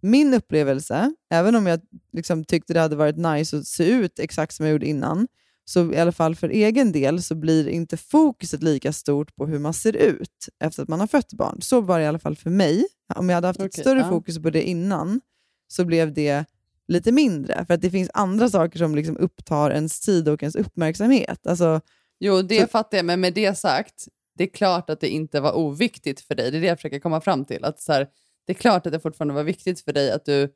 [0.00, 1.80] Min upplevelse, även om jag
[2.12, 5.28] liksom tyckte det hade varit nice att se ut exakt som jag gjorde innan,
[5.64, 9.58] så i alla fall för egen del så blir inte fokuset lika stort på hur
[9.58, 11.62] man ser ut efter att man har fött barn.
[11.62, 12.86] Så var det i alla fall för mig.
[13.14, 14.08] Om jag hade haft ett Okej, större ja.
[14.08, 15.20] fokus på det innan
[15.68, 16.44] så blev det
[16.88, 17.64] lite mindre.
[17.66, 21.46] För att det finns andra saker som liksom upptar ens tid och ens uppmärksamhet.
[21.46, 21.80] Alltså,
[22.20, 24.08] Jo, det Så- fattar jag, men med det sagt,
[24.38, 26.50] det är klart att det inte var oviktigt för dig.
[26.50, 27.64] Det är det jag försöker komma fram till.
[27.64, 28.08] Att så här,
[28.48, 30.52] det är klart att det fortfarande var viktigt för dig att du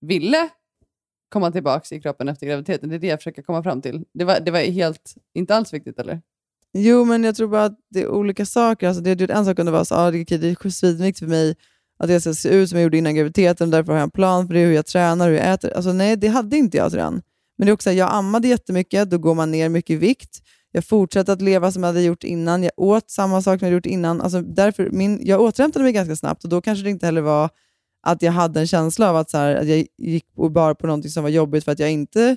[0.00, 0.48] ville
[1.28, 2.88] komma tillbaka i kroppen efter graviditeten.
[2.88, 4.04] Det är det jag försöker komma fram till.
[4.12, 6.22] Det var, det var helt, inte alls viktigt, eller?
[6.72, 8.88] Jo, men jag tror bara att det är olika saker.
[8.88, 11.56] Alltså, det, en sak kunde vara så, ah, det, det är svinviktigt för mig
[11.98, 14.46] att jag ska se ut som jag gjorde innan graviditeten, därför har jag en plan
[14.46, 15.70] för det, hur jag tränar, hur jag äter.
[15.70, 17.22] Alltså, nej, det hade inte jag redan.
[17.58, 20.42] Men det är också, jag ammade jättemycket, då går man ner mycket i vikt.
[20.76, 22.62] Jag fortsatte att leva som jag hade gjort innan.
[22.62, 24.20] Jag åt samma sak som jag hade gjort innan.
[24.20, 27.48] Alltså, därför, min, jag återhämtade mig ganska snabbt och då kanske det inte heller var
[28.06, 30.86] att jag hade en känsla av att, så här, att jag gick och bar på
[30.86, 32.36] någonting som var jobbigt för att jag inte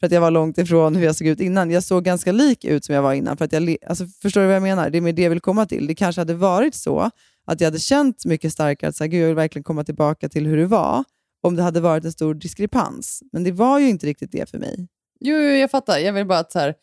[0.00, 1.70] för att jag var långt ifrån hur jag såg ut innan.
[1.70, 3.36] Jag såg ganska lik ut som jag var innan.
[3.36, 4.90] För att jag, alltså, förstår du vad jag menar?
[4.90, 5.86] Det är med det jag vill komma till.
[5.86, 7.10] Det kanske hade varit så
[7.46, 10.28] att jag hade känt mycket starkare att så här, Gud, jag vill verkligen komma tillbaka
[10.28, 11.04] till hur det var
[11.42, 13.22] om det hade varit en stor diskrepans.
[13.32, 14.88] Men det var ju inte riktigt det för mig.
[15.20, 15.98] Jo, jo jag fattar.
[15.98, 16.74] Jag vill bara att så här,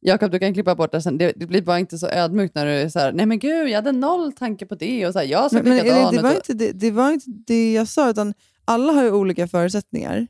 [0.00, 1.18] Jakob, du kan klippa bort det sen.
[1.18, 3.68] Det, det blir bara inte så ödmjukt när du är så här, nej men gud,
[3.68, 5.06] jag hade noll tanke på det.
[5.06, 7.88] Och så här, jag Men, men det, var inte det, det var inte det jag
[7.88, 8.34] sa, utan
[8.64, 10.26] alla har ju olika förutsättningar.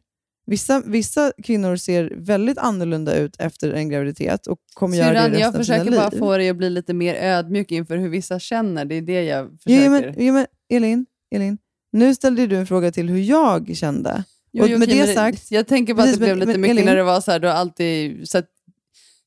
[0.47, 5.41] Vissa, vissa kvinnor ser väldigt annorlunda ut efter en graviditet och kommer göra det resten
[5.41, 6.01] jag av sina försöker liv.
[6.01, 8.85] bara få dig att bli lite mer ödmjuk inför hur vissa känner.
[8.85, 9.85] Det är det jag försöker.
[9.85, 11.59] Jo, men, jo, men Elin, Elin,
[11.93, 14.25] nu ställde du en fråga till hur jag kände.
[14.53, 16.49] Jo, och jo, med okej, det sagt, Jag tänker bara Precis, att det blev men-
[16.49, 18.47] lite men mycket Elin- när det var så här, du har alltid sett,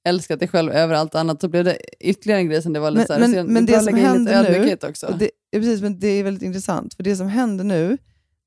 [0.08, 1.42] älskat dig själv över allt annat.
[1.42, 3.66] Så blev det ytterligare en grej som det var lite Men- så här, men- men
[3.66, 5.16] det som händer nu- också.
[5.20, 7.98] det, ja, precis, men det är väldigt intressant, för det som händer nu,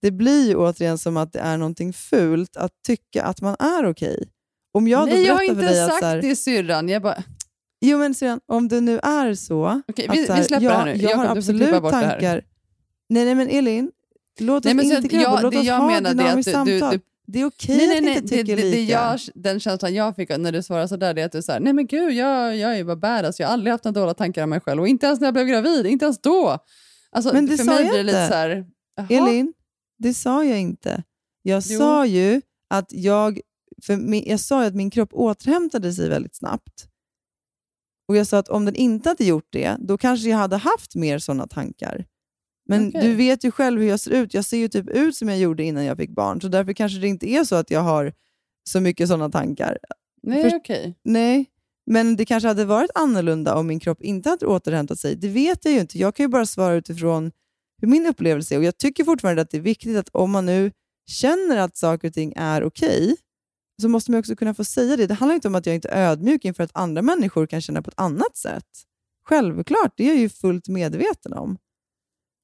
[0.02, 3.86] det blir ju återigen som att det är någonting fult att tycka att man är
[3.90, 4.28] okej.
[4.72, 6.88] Om jag Nej, jag har inte att sagt så här, det syrran.
[6.88, 7.22] Jag bara,
[7.80, 10.76] Jo men syrran, om det nu är så Okej, att vi- vi släpper jag, det
[10.78, 10.90] här nu.
[10.90, 12.42] jag Jakob, har absolut tankar.
[13.08, 13.90] Nej, nej men Elin,
[14.40, 16.54] låt oss Nej, men inte att jag- låt oss jag ha menar det är dynamiskt
[16.54, 16.98] att du- du- samtal.
[16.98, 18.92] du- det är okej nej, nej, att nej, inte det, tycka det, det lika.
[18.92, 21.72] jag, den känslan jag fick när du svarade sådär, det är att du säger nej
[21.72, 24.50] men gud, jag, jag är bara badass, jag har aldrig haft några dåliga tankar om
[24.50, 26.58] mig själv och inte ens när jag blev gravid, inte ens då.
[27.10, 28.28] Alltså, Men det för sa mig jag blir det lite inte.
[28.28, 28.66] så här.
[29.10, 29.52] Elin,
[29.98, 31.02] det sa jag inte.
[31.42, 31.78] Jag Jo.
[31.78, 33.40] sa ju att jag,
[33.82, 36.88] för min, jag sa ju att min kropp återhämtade sig väldigt snabbt.
[38.08, 40.94] Och Jag sa att om den inte hade gjort det, då kanske jag hade haft
[40.94, 42.04] mer sådana tankar.
[42.68, 43.00] Men Okej.
[43.02, 44.34] du vet ju själv hur jag ser ut.
[44.34, 46.98] Jag ser ju typ ut som jag gjorde innan jag fick barn, så därför kanske
[46.98, 48.12] det inte är så att jag har
[48.68, 49.78] så mycket sådana tankar.
[50.22, 50.98] Nej, Först- okej.
[51.02, 51.46] Nej,
[51.86, 55.16] men det kanske hade varit annorlunda om min kropp inte hade återhämtat sig.
[55.16, 55.98] Det vet jag ju inte.
[55.98, 57.32] Jag kan ju bara svara utifrån
[57.82, 58.58] hur min upplevelse är.
[58.58, 60.70] Och Jag tycker fortfarande att det är viktigt att om man nu
[61.10, 63.16] känner att saker och ting är okej,
[63.82, 65.06] så måste man också kunna få säga det.
[65.06, 67.82] Det handlar inte om att jag inte är ödmjuk inför att andra människor kan känna
[67.82, 68.66] på ett annat sätt.
[69.28, 71.56] Självklart, det är jag ju fullt medveten om.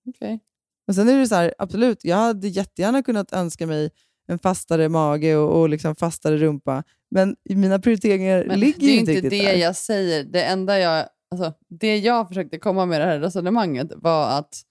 [0.08, 0.40] Okej.
[0.86, 3.90] Men sen är det så här, absolut, jag hade jättegärna kunnat önska mig
[4.28, 8.90] en fastare mage och, och liksom fastare rumpa, men mina prioriteringar Men ligger det är
[8.92, 9.56] ju inte inte riktigt det där.
[9.58, 10.24] jag säger.
[10.24, 14.62] Det enda jag, alltså, det jag försökte komma med det här resonemanget var att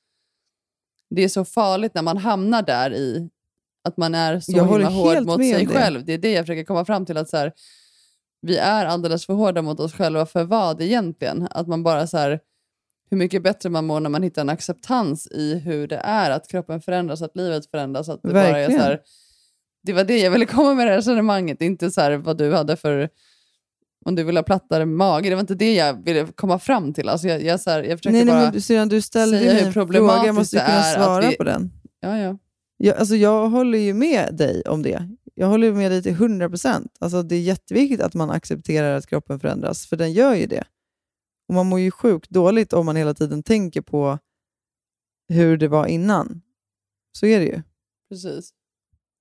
[1.10, 3.30] det är så farligt när man hamnar där i
[3.84, 5.74] att man är så Jag himla hård mot sig det.
[5.74, 6.06] själv.
[6.06, 7.18] Det är det jag försöker komma fram till.
[7.18, 7.54] att så här,
[8.42, 10.26] Vi är alldeles för hårda mot oss själva.
[10.26, 11.48] För vad egentligen?
[11.52, 12.40] Att man bara så här,
[13.10, 16.47] hur mycket bättre man mår när man hittar en acceptans i hur det är, att
[16.47, 18.10] kroppen förändras, att livet förändras.
[18.10, 18.99] Att det, bara är så här,
[19.84, 22.76] det var det jag ville komma med det resonemanget, inte så här vad du hade
[22.76, 23.10] för
[24.05, 25.30] om du vill ha plattare mage.
[25.30, 27.10] Det var inte det jag ville komma fram till.
[27.10, 28.43] Alltså jag, jag, så här, jag försöker Nej, nej, bara...
[28.43, 30.97] men du, Syrran, du ställde ju säga hur problematiskt fråga, jag måste det kunna är
[30.97, 31.72] att svara vi- på den.
[31.99, 32.38] Ja, ja.
[32.78, 35.10] Jag, alltså, jag håller ju med dig om det.
[35.36, 36.97] Jag håller med dig till 100 procent.
[36.99, 40.64] Alltså, det är jätteviktigt att man accepterar att kroppen förändras, för den gör ju det.
[41.50, 44.20] Och Man mår ju sjukt dåligt om man hela tiden tänker på
[45.30, 46.41] hur det var innan.
[47.18, 47.62] Så är det ju.
[48.10, 48.54] Precis.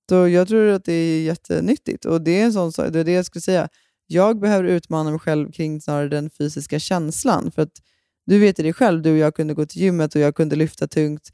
[0.09, 2.05] Så jag tror att det är jättenyttigt.
[2.05, 3.69] Och det är en sån sak, det är det jag skulle säga.
[4.07, 7.51] Jag behöver utmana mig själv kring snarare den fysiska känslan.
[7.51, 7.81] För att
[8.25, 10.55] du vet ju det själv, du och jag kunde gå till gymmet och jag kunde
[10.55, 11.29] lyfta tungt.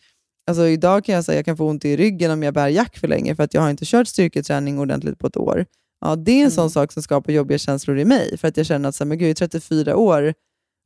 [0.47, 2.67] Alltså idag kan jag säga att jag kan få ont i ryggen om jag bär
[2.67, 5.65] jack för länge för att jag har inte kört styrketräning ordentligt på ett år.
[6.01, 8.37] Ja, det är en sån sak som skapar jobbiga känslor i mig.
[8.37, 10.33] För att jag känner att så här, men gud, jag är 34 år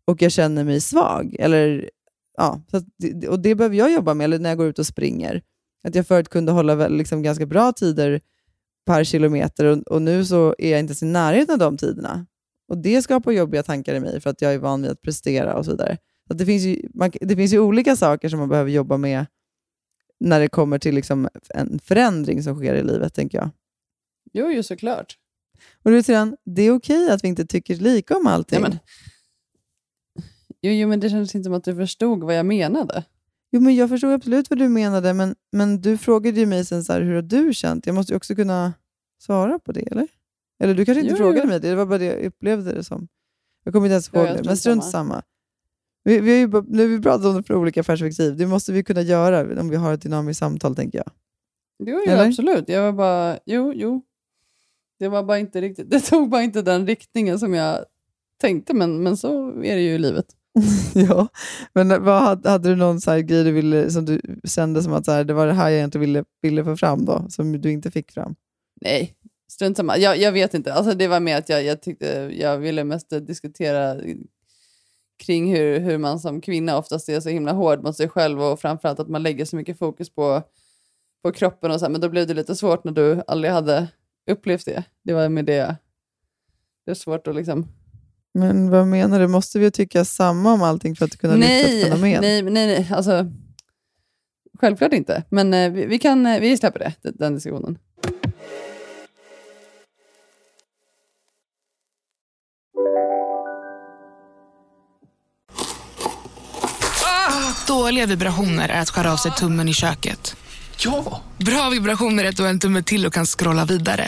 [0.10, 1.36] och jag känner mig svag.
[1.40, 1.90] Eller,
[2.38, 2.84] ja, att,
[3.30, 5.42] och det behöver jag jobba med eller när jag går ut och springer.
[5.84, 8.22] Att jag förut kunde hålla liksom, ganska bra tider
[8.86, 12.26] per kilometer och, och nu så är jag inte ens i närheten av de tiderna.
[12.68, 15.58] Och Det skapar jobbiga tankar i mig för att jag är van vid att prestera
[15.58, 15.98] och så vidare.
[16.28, 18.98] Så att det, finns ju, man, det finns ju olika saker som man behöver jobba
[18.98, 19.26] med
[20.20, 23.50] när det kommer till liksom en förändring som sker i livet, tänker jag.
[24.34, 25.18] Jo, ju såklart.
[25.84, 26.02] Och du
[26.46, 28.62] det är okej att vi inte tycker lika om allting.
[28.62, 28.80] Nej, men,
[30.62, 33.04] jo, jo, men det känns inte som att du förstod vad jag menade.
[33.52, 36.84] Jo, men jag förstår absolut vad du menade, men, men du frågade ju mig sen
[36.84, 37.86] så här, hur har du känt?
[37.86, 38.74] Jag måste ju också kunna
[39.22, 40.08] svara på det, eller?
[40.64, 41.48] Eller du kanske inte Jo, frågade jo.
[41.48, 43.08] mig det, det var bara det jag upplevde det som.
[43.64, 45.24] Jag kommer inte ens ihåg det, men strunt samma.
[46.04, 48.38] Vi, vi har ju, bara- nu vi pratat om det från olika perspektiv.
[48.38, 51.12] Det måste vi kunna göra om vi har ett dynamiskt samtal, tänker jag.
[51.84, 52.70] Jo, jo absolut.
[52.70, 54.02] Jag var bara, jo, jo.
[55.00, 57.86] Det var bara inte riktigt, det tog bara inte den riktningen som jag
[58.42, 60.26] tänkte, men, men så är det ju i livet.
[60.94, 61.28] ja,
[61.74, 65.06] men vad, hade, du någon så här grej du ville, som du kände som att
[65.06, 67.72] så här, det var det här jag inte ville, ville få fram då, som du
[67.72, 68.36] inte fick fram?
[68.82, 69.16] Nej,
[69.52, 69.98] strunt samma.
[69.98, 70.74] Jag, jag vet inte.
[70.74, 72.06] Alltså, det var mer att jag, jag, tyckte,
[72.40, 73.96] jag ville mest diskutera
[75.20, 78.60] kring hur, hur man som kvinna oftast är så himla hård mot sig själv och
[78.60, 80.44] framförallt att man lägger så mycket fokus på,
[81.24, 83.88] på kroppen och så här, men då blev det lite svårt när du aldrig hade
[84.32, 84.84] upplevt det.
[85.04, 85.76] Det var med det.
[86.86, 87.68] Det är svårt att liksom...
[88.34, 89.28] Men vad menar du?
[89.28, 92.22] Måste vi tycka samma om allting för att kunna lyfta ett Nej, fenomen?
[92.22, 93.26] nej, nej, nej, alltså
[94.60, 95.24] självklart inte.
[95.30, 97.78] Men eh, vi, vi kan, eh, vi släpper det, den, diskussionen.
[107.68, 110.36] Dåliga vibrationer är att skära av sig tummen i köket.
[110.86, 111.22] Ja!
[111.38, 114.08] Bra vibrationer är att du har en tumme till och kan scrolla vidare.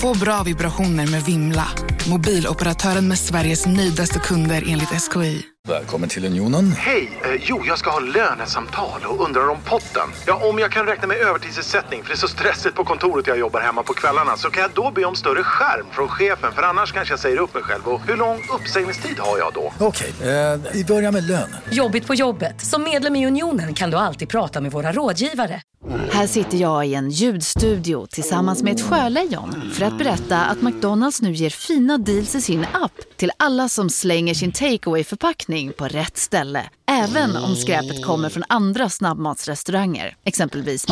[0.00, 1.68] Få bra vibrationer med Vimla.
[2.08, 5.42] Mobiloperatören med Sveriges nöjdaste kunder enligt SKI.
[5.68, 6.72] Välkommen till Unionen.
[6.72, 7.20] Hej!
[7.24, 10.08] Eh, jo, jag ska ha lönesamtal och undrar om potten.
[10.26, 13.38] Ja, om jag kan räkna med övertidsersättning för det är så stressigt på kontoret jag
[13.38, 16.62] jobbar hemma på kvällarna så kan jag då be om större skärm från chefen för
[16.62, 17.88] annars kanske jag säger upp mig själv.
[17.88, 19.72] Och hur lång uppsägningstid har jag då?
[19.78, 21.56] Okej, eh, vi börjar med lön.
[21.70, 22.60] Jobbigt på jobbet.
[22.60, 25.62] Som medlem i Unionen kan du alltid prata med våra rådgivare.
[26.10, 31.22] Här sitter jag i en ljudstudio tillsammans med ett sjölejon för att berätta att McDonalds
[31.22, 35.88] nu ger fina deals i sin app till alla som slänger sin takeaway förpackning på
[35.88, 36.70] rätt ställe.
[36.86, 40.86] Även om skräpet kommer från andra snabbmatsrestauranger, exempelvis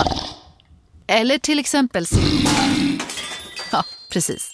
[1.06, 2.06] Eller till exempel
[3.72, 4.50] Ja, precis.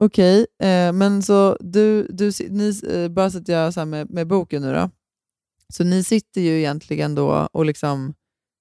[0.00, 4.10] Okej, eh, men så du, du, ni, eh, bara så att jag så här med,
[4.10, 4.90] med boken nu då.
[5.72, 8.14] Så ni sitter ju egentligen då och liksom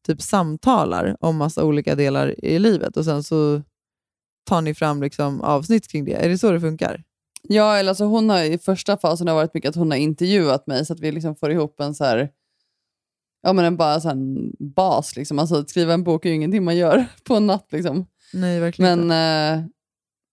[0.07, 3.61] typ samtalar om massa olika delar i livet och sen så
[4.45, 6.13] tar ni fram liksom avsnitt kring det.
[6.13, 7.03] Är det så det funkar?
[7.49, 10.67] Ja, eller alltså hon har i första fasen har varit mycket att hon har intervjuat
[10.67, 12.29] mig så att vi liksom får ihop en så här,
[13.41, 15.15] ja men en bara så här en bas.
[15.15, 15.39] Liksom.
[15.39, 17.67] Alltså, att skriva en bok är ju ingenting man gör på en natt.
[17.71, 18.05] Liksom.
[18.33, 19.65] Nej, verkligen Men eh,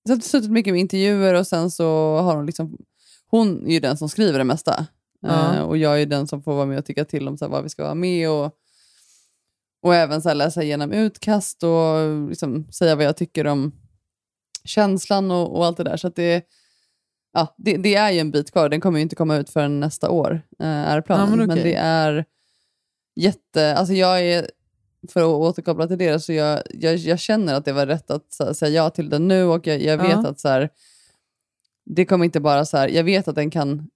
[0.07, 2.79] så har det suttit mycket med intervjuer och sen så har hon liksom,
[3.31, 4.87] hon är ju den som skriver det mesta.
[5.21, 5.55] Ja.
[5.55, 7.53] Eh, och jag är den som får vara med och tycka till om så här,
[7.53, 8.53] vad vi ska vara med och,
[9.83, 13.73] och även så här, läsa igenom utkast och liksom, säga vad jag tycker om
[14.65, 15.97] känslan och, och allt det där.
[15.97, 16.45] Så att det,
[17.35, 18.69] ja, det, det är ju en bit kvar.
[18.69, 21.31] Den kommer ju inte komma ut förrän nästa år, eh, är planen.
[21.31, 21.63] Ja, men men, okej.
[21.65, 22.25] det är
[23.17, 23.75] jätte...
[23.77, 24.51] Alltså jag är,
[25.09, 28.37] för att återkoppla till det, så jag, jag, jag känner att det var rätt att
[28.39, 30.29] här, säga ja till den nu och jag, jag vet Ja.
[30.29, 30.69] att så här,
[31.85, 33.91] det kommer inte bara så här, jag vet att den kan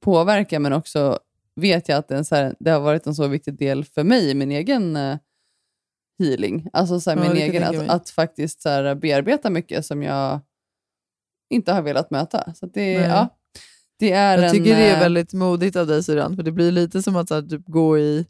[0.00, 1.18] påverka men också
[1.54, 4.30] vet jag att den, så här, det har varit en så viktig del för mig
[4.30, 5.16] i min egen eh,
[6.18, 6.68] healing.
[6.72, 10.40] Alltså så här, Ja, min egen, att, att faktiskt så här, bearbeta mycket som jag
[11.52, 12.54] inte har velat möta.
[12.54, 13.08] Så det, Nej.
[13.08, 13.28] ja,
[13.98, 16.52] det är Jag en, tycker det är eh, väldigt modigt av dig syrran, för det
[16.52, 18.26] blir lite som att så här, typ, gå i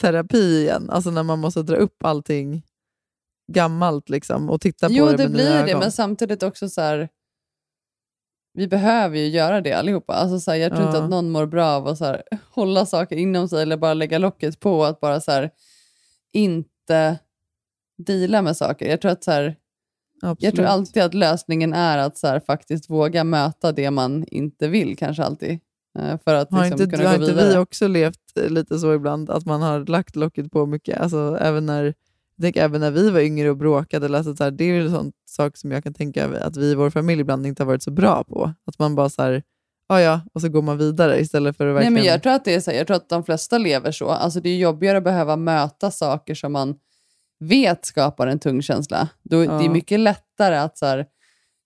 [0.00, 0.90] terapi igen.
[0.90, 2.62] Alltså när man måste dra upp allting
[3.52, 6.68] gammalt liksom, och titta på Jo, det det med nya blir det, men samtidigt också
[6.68, 7.08] så här,
[8.54, 10.12] vi behöver ju göra det allihopa.
[10.14, 10.86] Alltså så här, jag tror Ja.
[10.88, 13.94] inte att någon mår bra av att så här, hålla saker inom sig eller bara
[13.94, 15.50] lägga locket på att bara så här,
[16.32, 17.18] inte
[17.98, 18.90] deala med saker.
[18.90, 19.52] Jag tror att så
[20.22, 20.68] här, jag tror Absolut.
[20.68, 25.22] alltid att lösningen är att så här, faktiskt våga möta det man inte vill kanske
[25.22, 25.58] alltid.
[25.98, 28.78] eh, För att Har liksom, inte, kunna har gå inte vi också levt eh, lite
[28.78, 31.00] så ibland, att man har lagt locket på mycket?
[31.00, 31.94] Alltså, även, när,
[32.40, 34.84] tänker, även när vi var yngre och bråkade, eller alltså, så här, det är ju
[34.84, 37.66] en sån sak som jag kan tänka att vi i vår familj ibland inte har
[37.66, 38.52] varit så bra på.
[38.66, 39.42] Att man bara så här,
[39.88, 41.92] ja ja, och så går man vidare istället för att Nej, verkligen...
[41.92, 44.08] men jag, tror att det är så, här, jag tror att de flesta lever så.
[44.08, 46.74] Alltså, det är jobbigare att behöva möta saker som man
[47.38, 49.08] vet skapar en tung känsla.
[49.22, 49.70] Då, Det är Ja.
[49.70, 51.06] mycket lättare att så här,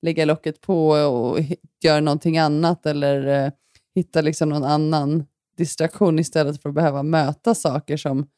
[0.03, 1.39] lägga locket på och
[1.85, 3.53] göra någonting annat eller eh,
[3.95, 5.25] hitta liksom någon annan
[5.57, 8.29] distraktion istället för att behöva möta saker som,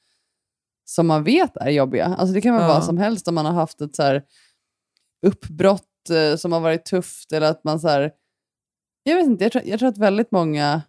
[0.85, 2.05] som man vet är jobbiga.
[2.07, 2.69] Alltså, det kan vara Ja.
[2.75, 4.23] vad som helst om man har haft ett så här,
[5.27, 8.13] uppbrott eh, som har varit tufft eller att man så här,
[9.03, 10.83] jag vet inte, jag tror, jag tror att väldigt många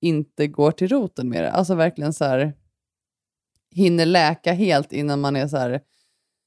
[0.00, 1.50] inte går till roten med det.
[1.52, 2.52] Alltså verkligen så här
[3.70, 5.80] hinner läka helt innan man är så här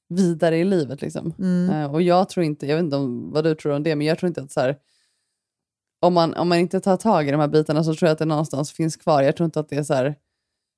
[0.08, 1.02] vidare i livet.
[1.02, 1.34] Liksom.
[1.38, 1.70] Mm.
[1.70, 4.06] Eh, och jag tror inte, jag vet inte om, vad du tror om det, men
[4.06, 4.76] jag tror inte att så här,
[6.00, 8.18] om, man, om man inte tar tag i de här bitarna så tror jag att
[8.18, 9.22] det någonstans finns kvar.
[9.22, 10.14] Jag tror inte att det så här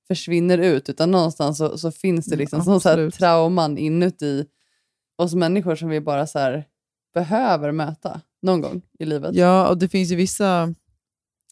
[0.09, 4.47] försvinner ut, utan någonstans så, så finns det liksom som så här trauman inuti
[5.17, 6.65] oss människor som vi bara så här
[7.15, 9.35] behöver möta någon gång i livet.
[9.35, 10.75] Ja, och det finns ju vissa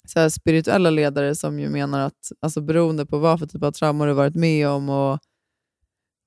[0.08, 4.06] så spirituella ledare som ju menar att alltså, beroende på vad för typ av trauma
[4.06, 5.18] du varit med om och,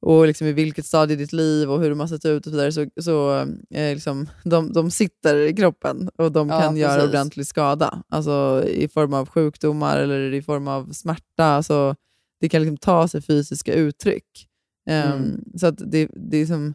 [0.02, 2.52] och liksom i vilket stadie i ditt liv och hur de har sett ut och
[2.52, 3.36] så vidare, så, så
[3.70, 7.10] eh, liksom, de, de sitter i kroppen och de Ja, kan göra precis.
[7.10, 8.04] ordentlig skada.
[8.10, 11.46] Alltså i form av sjukdomar eller i form av smärta.
[11.46, 11.96] Alltså,
[12.42, 14.48] det kan liksom ta sig fysiska uttryck.
[14.90, 15.44] Ehm, Mm.
[15.58, 16.74] Så att det, det är som,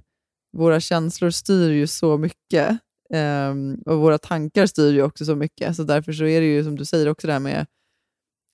[0.57, 2.79] våra känslor styr ju så mycket.
[3.13, 5.77] Ehm, och våra tankar styr ju också så mycket.
[5.77, 7.67] Så därför så är det ju som du säger också det här med,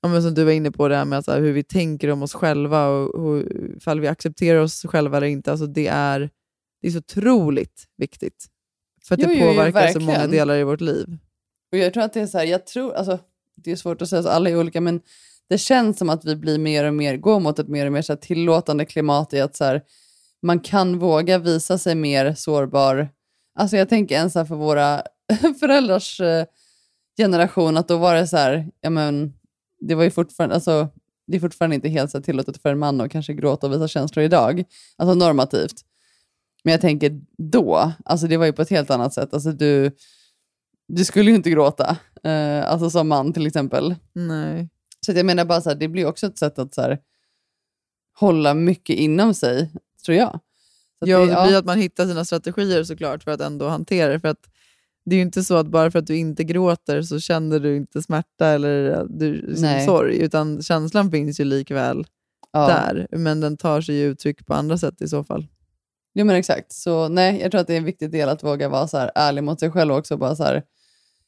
[0.02, 2.10] ja, som du var inne på, det här med att, så här, hur vi tänker
[2.10, 3.42] om oss själva och, och
[3.76, 5.50] ifall vi accepterar oss själva eller inte.
[5.50, 6.30] Alltså, det, är,
[6.82, 8.46] det är så otroligt viktigt.
[9.08, 11.18] För att Jo, det jo, jo, påverkar så många delar i vårt liv.
[11.72, 13.18] Och jag tror att det är så här, jag tror, alltså,
[13.56, 15.00] det är svårt att säga, så alla är olika, men
[15.48, 18.02] det känns som att vi blir mer och mer, går mot ett mer och mer
[18.02, 19.82] så tillåtande klimat i att så här,
[20.42, 23.08] man kan våga visa sig mer sårbar.
[23.56, 25.02] Alltså jag tänker ens för våra
[25.60, 26.44] föräldrars eh,
[27.16, 29.34] generation, att då var det så här, ja men,
[29.80, 30.88] det var ju fortfarande, alltså,
[31.26, 33.88] det är fortfarande inte helt så tillåtet för en man att kanske gråta och visa
[33.88, 34.64] känslor idag,
[34.96, 35.84] alltså normativt.
[36.64, 39.34] Men jag tänker då, alltså det var ju på ett helt annat sätt.
[39.34, 39.96] Alltså du,
[40.88, 43.94] du skulle ju inte gråta, eh, alltså som man till exempel.
[44.12, 44.68] Nej.
[45.06, 46.98] Så jag menar bara så här, det blir också ett sätt att så här,
[48.18, 49.70] hålla mycket inom sig,
[50.04, 50.40] tror jag.
[51.04, 54.12] Så Ja, det, det- blir att man hittar sina strategier såklart för att ändå hantera
[54.12, 54.20] det.
[54.20, 54.46] För att
[55.04, 57.76] det är ju inte så att bara för att du inte gråter så känner du
[57.76, 62.04] inte smärta eller du, liksom, sorg, utan känslan finns ju likväl
[62.52, 62.66] Ja.
[62.66, 63.06] där.
[63.10, 65.46] Men den tar sig ju uttryck på andra sätt i så fall.
[66.12, 66.72] Ja men exakt.
[66.72, 69.10] Så nej, jag tror att det är en viktig del att våga vara så här
[69.14, 70.16] ärlig mot sig själv också.
[70.16, 70.62] Bara så här,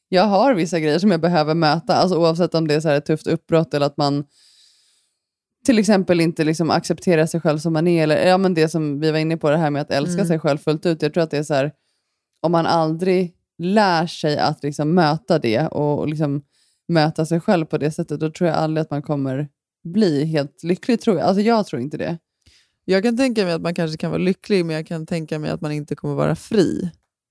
[0.08, 2.96] jag har vissa grejer som jag behöver möta, alltså oavsett om det är så här
[2.96, 4.24] ett tufft uppbrott eller att man
[5.64, 8.02] till exempel inte liksom accepterar sig själv som man är.
[8.02, 10.26] Eller ja, men det som vi var inne på, det här med att älska Mm.
[10.26, 11.02] sig själv fullt ut.
[11.02, 11.72] Jag tror att det är så här,
[12.42, 16.42] om man aldrig lär sig att liksom möta det och, och liksom
[16.88, 19.48] möta sig själv på det sättet, då tror jag aldrig att man kommer
[19.84, 21.00] bli helt lycklig.
[21.00, 21.26] Tror jag.
[21.26, 22.18] Alltså jag tror inte det.
[22.84, 25.50] Jag kan tänka mig att man kanske kan vara lycklig, men jag kan tänka mig
[25.50, 26.90] att man inte kommer vara fri.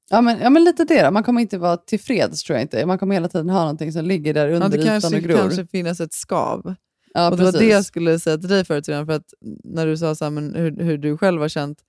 [0.10, 1.12] Ja men, ja, men lite det då.
[1.12, 2.86] Man kommer inte vara tillfreds tror jag inte.
[2.86, 5.24] Man kommer hela tiden ha någonting som ligger där Ja, under det ytan kanske, och
[5.24, 5.38] gror.
[5.38, 6.76] kanske finnas ett skav.
[7.18, 7.68] Ja, och det var precis.
[7.68, 10.32] det jag skulle säga till dig förut redan, för att när du sa så här,
[10.32, 11.82] men hur, hur du själv har känt.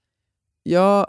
[0.63, 1.07] Jag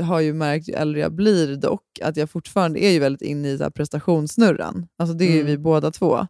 [0.00, 3.48] har ju märkt ju äldre jag blir dock, att jag fortfarande är ju väldigt inne
[3.50, 4.86] i så prestationssnurran.
[4.96, 5.46] Alltså det är ju Mm.
[5.46, 6.26] vi båda två.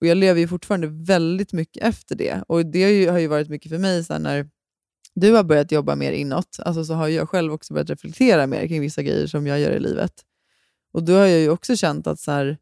[0.00, 2.42] Och Jag lever ju fortfarande väldigt mycket efter det.
[2.48, 4.48] Och Det har ju, har ju varit mycket för mig så när
[5.14, 8.66] du har börjat jobba mer inåt, alltså så har jag själv också börjat reflektera mer
[8.68, 10.12] kring vissa grejer som jag gör i livet.
[10.92, 12.58] Och då har jag ju också känt att så här,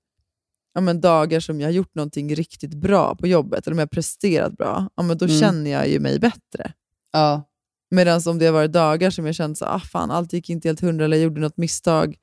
[0.74, 3.86] ja, men dagar som jag har gjort någonting riktigt bra på jobbet, eller om jag
[3.86, 5.40] har presterat bra, ja, men då Mm.
[5.40, 6.72] känner jag ju mig bättre.
[7.12, 7.42] Ja.
[7.90, 10.68] Medan om det har varit dagar som jag känt så ah, fan, allt gick inte
[10.68, 12.16] helt hundra eller jag gjorde något misstag,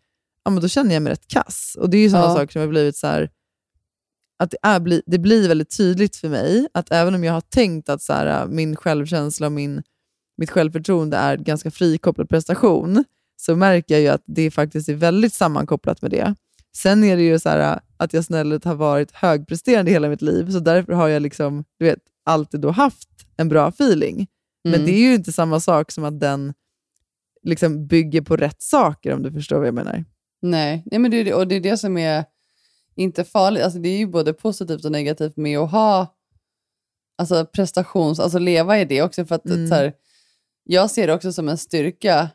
[0.46, 1.78] ja, men då känner jag mig rätt kass.
[1.80, 2.36] Och Det är ju sådana Ja.
[2.36, 3.30] saker som har blivit så här,
[4.40, 7.90] att det, är, det blir väldigt tydligt för mig att även om jag har tänkt
[7.90, 9.84] att så här, min självkänsla och min,
[10.38, 13.04] mitt självförtroende är ganska frikopplad prestation,
[13.42, 16.36] så märker jag ju att det faktiskt är väldigt sammankopplat med det.
[16.76, 20.52] Sen är det ju så här, att jag snällt har varit högpresterande hela mitt liv,
[20.52, 24.28] så därför har jag liksom, du vet, alltid då haft en bra feeling.
[24.64, 24.86] Men Mm.
[24.86, 26.54] det är ju inte samma sak som att den
[27.44, 30.06] liksom bygger på rätt saker, om du förstår vad jag menar.
[30.42, 32.26] Nej, Nej men det är, det- och det är det som är
[32.96, 33.64] inte farligt.
[33.64, 36.16] Alltså det är ju både positivt och negativt med att ha
[37.18, 39.26] alltså prestations, alltså leva i det också.
[39.26, 39.68] För att Mm.
[39.68, 39.94] så här,
[40.64, 42.30] jag ser det också som en styrka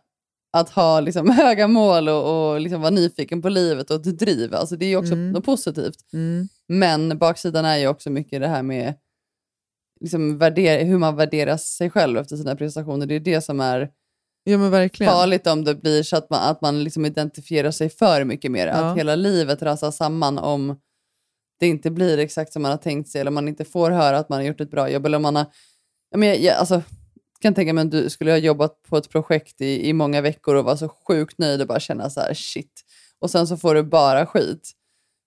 [0.60, 4.54] att ha liksom höga mål och, och liksom vara nyfiken på livet och ett driv.
[4.54, 5.32] Alltså det är ju också Mm.
[5.32, 5.98] något positivt.
[6.12, 6.48] Mm.
[6.68, 8.94] Men baksidan är ju också mycket det här med
[10.00, 13.06] liksom värder, hur man värderar sig själv efter sina prestationer.
[13.06, 13.90] Det är det som är
[14.48, 15.12] Ja, men verkligen.
[15.12, 18.66] farligt om det blir så att man, att man liksom identifierar sig för mycket mer.
[18.66, 18.72] Ja.
[18.72, 20.76] Att hela livet rasar samman om
[21.60, 24.28] det inte blir exakt som man har tänkt sig eller man inte får höra att
[24.28, 25.06] man har gjort ett bra jobb.
[25.06, 25.46] Eller man har,
[26.10, 26.82] ja, men jag, jag, alltså,
[27.40, 30.54] kan tänka mig att du skulle ha jobbat på ett projekt i, i många veckor
[30.54, 32.82] och vara så sjukt nöjd och bara känna så här shit.
[33.20, 34.72] Och sen så får du bara skit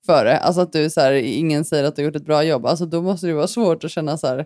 [0.05, 0.39] för det.
[0.39, 2.65] Alltså att du så här, ingen säger att du har gjort ett bra jobb.
[2.65, 4.45] Alltså då måste det vara svårt att känna så här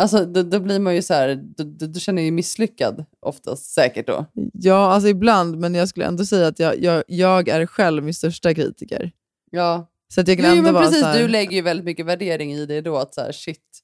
[0.00, 3.72] Alltså då, då blir man ju så här, då, då, då känner ju misslyckad oftast
[3.72, 4.26] säkert då.
[4.52, 8.14] Ja, alltså ibland, men jag skulle ändå säga att jag, jag, jag är själv min
[8.14, 9.12] största kritiker.
[9.50, 9.90] Ja.
[10.14, 11.84] Så att jag kan Jo, ändå men vara precis, så här, du lägger ju väldigt
[11.84, 13.80] mycket värdering i det då, att så här, shit,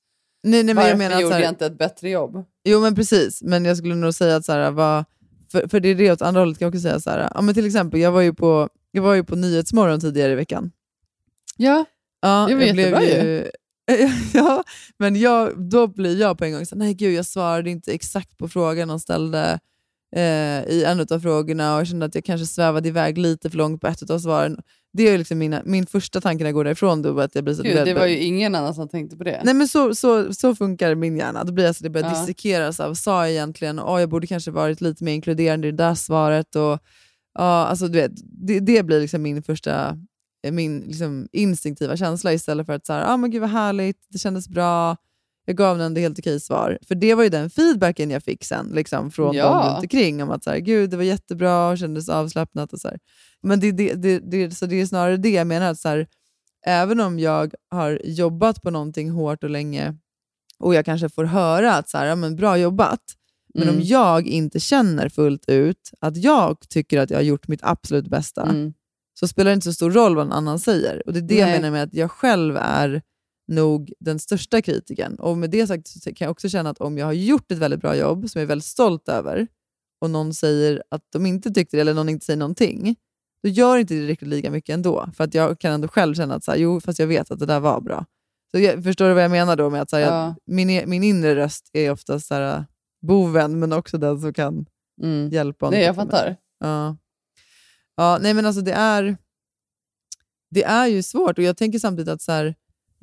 [0.51, 2.45] nej, nej, men varför jag menar att gjorde så här, jag inte ett bättre jobb?
[2.65, 3.43] Jo, men precis.
[3.43, 5.05] Men jag skulle nog säga att, så här, vad,
[5.53, 7.01] för, för det är det åt andra hållet kan jag också säga.
[7.01, 10.01] Så här, ja, men till exempel, jag var ju på, jag var ju på Nyhetsmorgon
[10.01, 10.71] tidigare i veckan.
[11.57, 11.85] Ja,
[12.21, 13.51] Ja, det var jag blev jättebra ju.
[14.35, 14.65] ja,
[14.99, 18.37] men jag, då blir jag på en gång så nej gud, jag svarade inte exakt
[18.39, 19.61] på frågan de ställde
[20.17, 23.57] eh, i en av frågorna och jag kände att jag kanske svävade iväg lite för
[23.57, 24.61] långt på ett av svaren.
[24.97, 27.55] Det är liksom mina, min första tanke när jag går därifrån då, att jag blir
[27.55, 29.41] så Gud, det var ju ingen annan som tänkte på det.
[29.45, 31.45] Nej men så, så, så funkar min hjärna.
[31.45, 32.21] Då blir jag så det börjar Ja.
[32.21, 33.81] dissekeras av, sa jag egentligen?
[33.81, 36.57] Oh, jag borde kanske varit lite mer inkluderande i det där svaret.
[36.57, 36.79] Och,
[37.35, 38.13] ja, alltså, du vet,
[38.47, 39.99] det, det blir liksom min första
[40.47, 43.97] eh, min liksom, instinktiva känsla istället för att så här, ah, men gud vad härligt,
[44.09, 44.97] det kändes bra,
[45.47, 46.79] jag gav den ändå helt okej svar.
[46.89, 49.45] För det var ju den feedbacken jag fick sen liksom, från Ja.
[49.45, 52.73] dem runt omkring om att så här, gud det var jättebra och kändes avslappnat.
[52.73, 52.99] Och så här.
[53.43, 56.07] Men det, det, det, det, så det är snarare det jag menar, att så här,
[56.67, 59.95] även om jag har jobbat på någonting hårt och länge
[60.59, 63.01] och jag kanske får höra att så här, ja, men bra jobbat,
[63.55, 63.87] men om Mm.
[63.87, 68.43] jag inte känner fullt ut att jag tycker att jag har gjort mitt absolut bästa,
[68.43, 68.73] Mm.
[69.21, 71.03] så spelar det inte så stor roll vad någon annan säger.
[71.07, 71.57] Och Det är det jag Nej.
[71.61, 73.03] menar med att jag själv är
[73.49, 75.15] nog den största kritiken.
[75.19, 77.59] Och med det sagt så kan jag också känna att om jag har gjort ett
[77.59, 79.47] väldigt bra jobb som jag är väldigt stolt över
[80.01, 82.97] och någon säger att de inte tyckte det eller någon inte säger någonting,
[83.43, 85.11] då gör inte det riktigt lika mycket ändå.
[85.17, 87.39] För att jag kan ändå själv känna att så här, jo, fast jag vet att
[87.39, 88.05] det där var bra.
[88.51, 90.25] Så jag, förstår du vad jag menar då med att så här, Ja.
[90.45, 92.65] jag, min, min inre röst är oftast så här,
[93.07, 94.67] boven, men också den som kan
[95.03, 95.29] Mm.
[95.29, 95.79] hjälpa honom.
[95.79, 96.37] Nej, jag fattar.
[96.61, 96.97] Ja.
[97.97, 99.17] ja, nej men alltså det är,
[100.51, 102.55] det är ju svårt och jag tänker samtidigt att så här,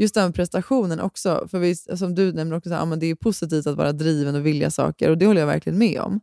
[0.04, 3.16] just med prestationen också, för vi, som du nämner också, så här, ja, det är
[3.16, 6.20] positivt att vara driven och vilja saker och det håller jag verkligen med om.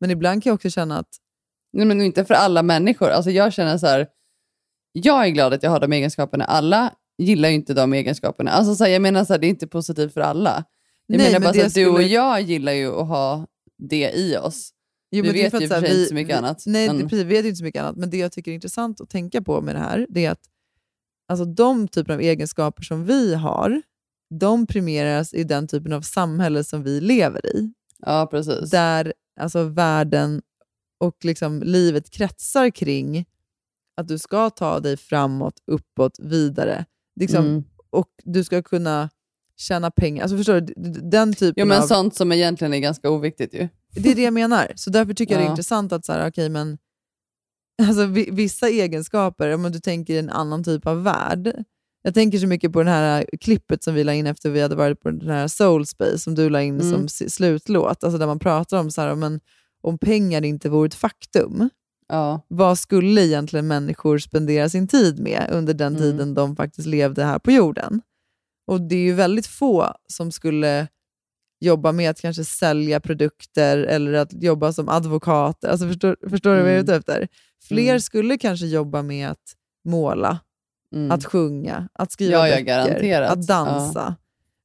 [0.00, 1.08] Men ibland kan jag också känna att
[1.72, 3.08] Nej, men inte för alla människor.
[3.08, 4.06] Alltså jag känner så här,
[4.92, 6.44] jag är glad att jag har de egenskaperna.
[6.44, 8.50] Alla gillar ju inte de egenskaperna.
[8.50, 10.64] Alltså så här, jag menar så här, det är inte positivt för alla.
[11.06, 13.46] Jag Nej, menar men bara så att du och skulle- jag gillar ju att ha
[13.78, 14.70] det i oss.
[15.10, 16.62] Jo, vi vet ju för sig vi- inte så mycket vi- annat.
[16.66, 17.96] Nej, men- det, precis, vi vet ju inte så mycket annat.
[17.96, 20.40] Men det jag tycker är intressant att tänka på med det här, det är att
[21.28, 23.82] alltså, de typer av egenskaper som vi har,
[24.40, 27.72] de premieras i den typen av samhälle som vi lever i.
[27.98, 28.70] Ja, precis.
[28.70, 30.42] Där alltså, världen
[31.00, 33.24] och liksom, livet kretsar kring
[33.96, 36.84] att du ska ta dig framåt, uppåt, vidare.
[37.20, 37.64] Liksom, Mm.
[37.90, 39.10] Och du ska kunna
[39.56, 40.22] tjäna pengar.
[40.22, 40.74] Alltså, förstår du?
[41.10, 41.86] Den typen Jo, men av...
[41.86, 43.68] sånt som egentligen är ganska oviktigt ju.
[43.94, 44.72] Det är det jag menar.
[44.76, 45.50] Så därför tycker jag det är Ja.
[45.52, 46.78] intressant att så här, okay, men,
[47.82, 51.64] alltså, vi- vissa egenskaper, om du tänker en annan typ av värld.
[52.02, 54.74] Jag tänker så mycket på det här klippet som vi la in efter vi hade
[54.74, 57.08] varit på den här Soul Space, som du la in Mm.
[57.08, 58.04] som slutlåt.
[58.04, 59.40] Alltså där man pratar om så här, men,
[59.82, 61.68] om pengar inte vore ett faktum.
[62.08, 62.40] Ja.
[62.48, 66.02] Vad skulle egentligen människor spendera sin tid med under den Mm.
[66.02, 68.00] tiden de faktiskt levde här på jorden?
[68.66, 70.88] Och det är ju väldigt få som skulle
[71.66, 75.68] jobba med att kanske sälja produkter eller att jobba som advokater.
[75.68, 76.84] Alltså förstår, förstår du vad jag är Mm.
[76.84, 77.28] ute efter?
[77.68, 78.00] Fler Mm.
[78.00, 79.54] skulle kanske jobba med att
[79.84, 80.38] måla,
[80.94, 81.10] Mm.
[81.10, 84.16] att sjunga, att skriva Ja, ja, böcker, att dansa.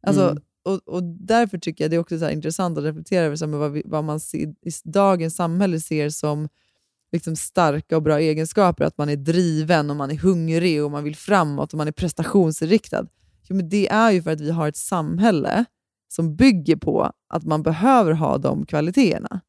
[0.08, 0.44] Alltså, Mm.
[0.66, 3.50] och, och därför tycker jag det är också så intressant att reflektera över så här,
[3.50, 6.50] med vad, vi, vad man ser, i dagens samhälle ser som
[7.12, 8.86] liksom starka och bra egenskaper.
[8.86, 11.92] Att man är driven och man är hungrig och man vill framåt och man är
[11.92, 13.06] prestationsinriktad.
[13.50, 15.66] Jo, men det är ju för att vi har ett samhälle
[16.12, 19.42] som bygger på att man behöver ha de kvaliteterna.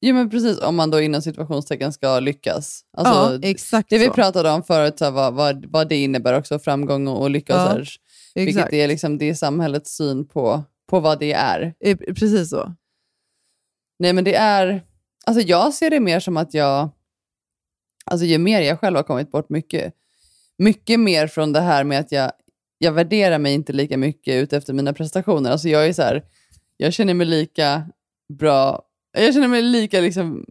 [0.00, 0.58] Jo, men precis.
[0.58, 2.84] Om man då inom situationstecken ska lyckas.
[2.96, 4.12] Alltså, ja, exakt Det vi så.
[4.12, 7.54] pratade om förut, så här, vad, vad, vad det innebär också, framgång och, och lycka.
[7.54, 7.88] och Ja, så här,
[8.34, 11.74] vilket är, liksom, det är samhällets syn på, på vad det är.
[11.80, 12.74] Eh, Precis så.
[13.98, 14.82] Nej, men det är...
[15.26, 16.88] Alltså jag ser det mer som att jag...
[18.04, 19.94] Alltså ju mer jag själv har kommit bort mycket,
[20.58, 22.32] mycket mer från det här med att jag,
[22.78, 25.50] jag värderar mig inte lika mycket ut efter mina prestationer.
[25.50, 26.22] Alltså jag är så här,
[26.76, 27.82] jag känner mig lika
[28.38, 30.44] bra, jag känner mig lika liksom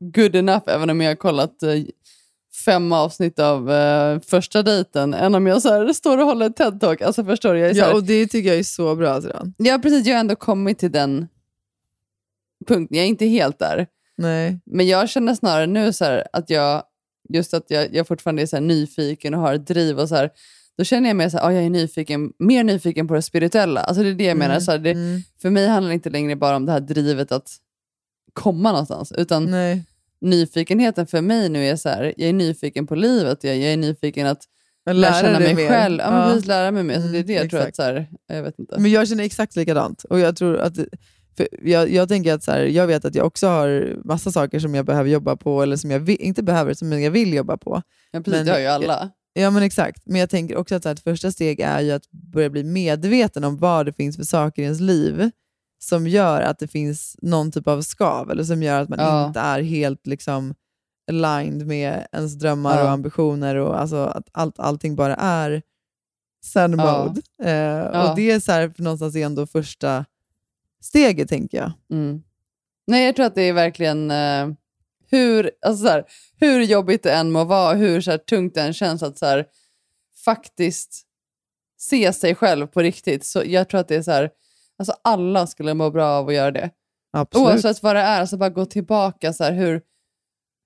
[0.00, 1.84] good enough även om jag har kollat eh,
[2.64, 6.58] fem avsnitt av eh, första dejten än om jag så här, står och håller ett
[6.58, 7.04] TED-talk.
[7.04, 7.60] Alltså förstår du?
[7.60, 9.22] Jag Ja, här, och det tycker jag är så bra.
[9.22, 9.54] Sedan.
[9.56, 10.06] Ja, precis.
[10.06, 11.28] Jag har ändå kommit till den
[12.66, 12.96] punkten.
[12.96, 13.86] Jag är inte helt där.
[14.16, 14.58] Nej.
[14.64, 16.82] Men jag känner snarare nu så här att jag,
[17.28, 20.30] just att jag, jag fortfarande är så nyfiken och har ett driv och så här,
[20.78, 23.80] då känner jag mer här, ah, jag är nyfiken, mer nyfiken på det spirituella.
[23.80, 24.54] Alltså det är det jag menar.
[24.54, 25.20] Mm, Så här, det, mm.
[25.42, 27.50] För mig handlar det inte längre bara om det här drivet att
[28.32, 29.84] komma någonstans, utan Nej.
[30.20, 33.76] nyfikenheten för mig nu är så här, jag är nyfiken på livet, jag, jag är
[33.76, 34.42] nyfiken att
[34.86, 35.68] Men lära lära känna mig mer.
[35.68, 36.00] själv.
[36.00, 36.42] Ja, men Ja.
[36.44, 36.94] lära mig mer.
[36.94, 38.80] Så det är Mm, det jag tror att, så här, jag vet inte.
[38.80, 40.04] Men jag känner exakt likadant.
[40.04, 40.72] Och jag, tror att,
[41.62, 44.74] jag, jag tänker att så här, jag vet att jag också har massa saker som
[44.74, 47.82] jag behöver jobba på, eller som jag vill, inte behöver, som jag vill jobba på.
[48.10, 49.10] Ja, precis, det har ju alla.
[49.32, 50.02] Ja, men exakt.
[50.06, 52.64] Men jag tänker också att så här, ett första steg är ju att börja bli
[52.64, 55.30] medveten om vad det finns för saker i ens liv
[55.78, 59.26] som gör att det finns någon typ av skav, eller som gör att man Ja.
[59.26, 60.54] inte är helt liksom
[61.10, 62.82] aligned med ens drömmar Ja.
[62.84, 65.62] och ambitioner och alltså att allt, allting bara är
[66.44, 67.04] zen Ja.
[67.06, 67.20] mode.
[67.42, 67.52] Eh,
[67.92, 68.10] Ja.
[68.10, 70.04] Och det är så här, för någonstans är ändå första
[70.82, 71.72] steget, tänker jag.
[71.92, 72.22] Mm.
[72.86, 74.48] Nej, jag tror att det är verkligen eh,
[75.10, 76.04] hur, alltså så här,
[76.40, 79.26] hur jobbigt det än må vara, hur så här, tungt det än känns att så
[79.26, 79.46] här,
[80.24, 81.02] faktiskt
[81.78, 83.24] se sig själv på riktigt.
[83.26, 84.30] Så jag tror att det är så här,
[84.78, 86.70] alltså alla skulle må bra av att göra det.
[87.12, 87.48] Absolut.
[87.48, 89.32] Oavsett vad det är, alltså bara gå tillbaka.
[89.32, 89.82] Så här, hur,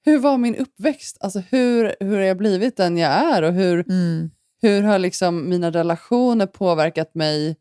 [0.05, 1.17] hur var min uppväxt?
[1.21, 3.43] Alltså hur, hur har jag blivit den jag är?
[3.43, 4.31] Och hur, Mm.
[4.63, 7.57] hur har liksom mina relationer påverkat mig?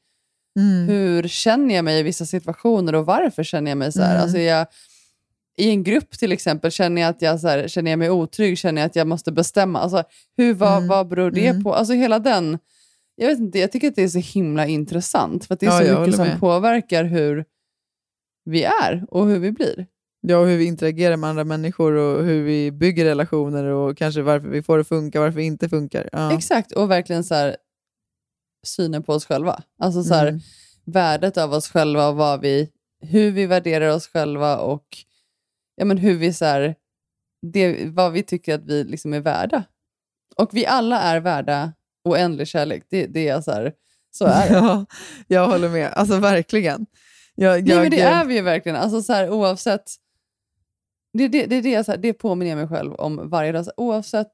[0.59, 0.87] Mm.
[0.87, 4.11] Hur känner jag mig i vissa situationer och varför känner jag mig så här?
[4.11, 4.23] Mm.
[4.23, 4.67] Alltså jag,
[5.57, 8.57] I en grupp till exempel, känner jag, att jag, så här, känner jag mig otrygg?
[8.57, 9.79] Känner jag att jag måste bestämma?
[9.79, 10.03] Alltså,
[10.37, 10.87] hur, vad, Mm.
[10.87, 11.63] vad beror det Mm.
[11.63, 11.73] på?
[11.75, 12.59] Alltså hela den...
[13.15, 15.45] Jag vet inte, jag tycker att det är så himla intressant.
[15.45, 16.39] För att det är Ja, så mycket som med.
[16.39, 17.45] påverkar hur
[18.45, 19.87] vi är och hur vi blir.
[20.21, 24.21] Ja, och hur vi interagerar med andra människor och hur vi bygger relationer och kanske
[24.21, 26.09] varför vi får det funka, varför det inte funkar.
[26.11, 26.33] Ja.
[26.37, 27.55] Exakt, och verkligen så här,
[28.67, 29.63] synen på oss själva.
[29.79, 30.39] Alltså så här, Mm.
[30.85, 32.69] värdet av oss själva och vad vi,
[33.01, 34.85] hur vi värderar oss själva och
[35.75, 36.75] ja, men hur vi så här,
[37.53, 39.63] det, vad vi tycker att vi liksom är värda.
[40.35, 42.83] Och vi alla är värda oändlig kärlek.
[42.89, 43.73] Det, det är så här,
[44.11, 44.55] så är det.
[44.55, 44.85] Ja,
[45.27, 45.93] jag håller med.
[45.93, 46.85] Alltså verkligen.
[47.35, 48.75] Jag, Nej, jag, men det är vi ju verkligen.
[48.75, 49.91] Alltså så här, oavsett
[51.13, 53.65] Det, det, det, är det, så här, det påminner jag mig själv om varje dag.
[53.65, 54.31] Så Oavsett,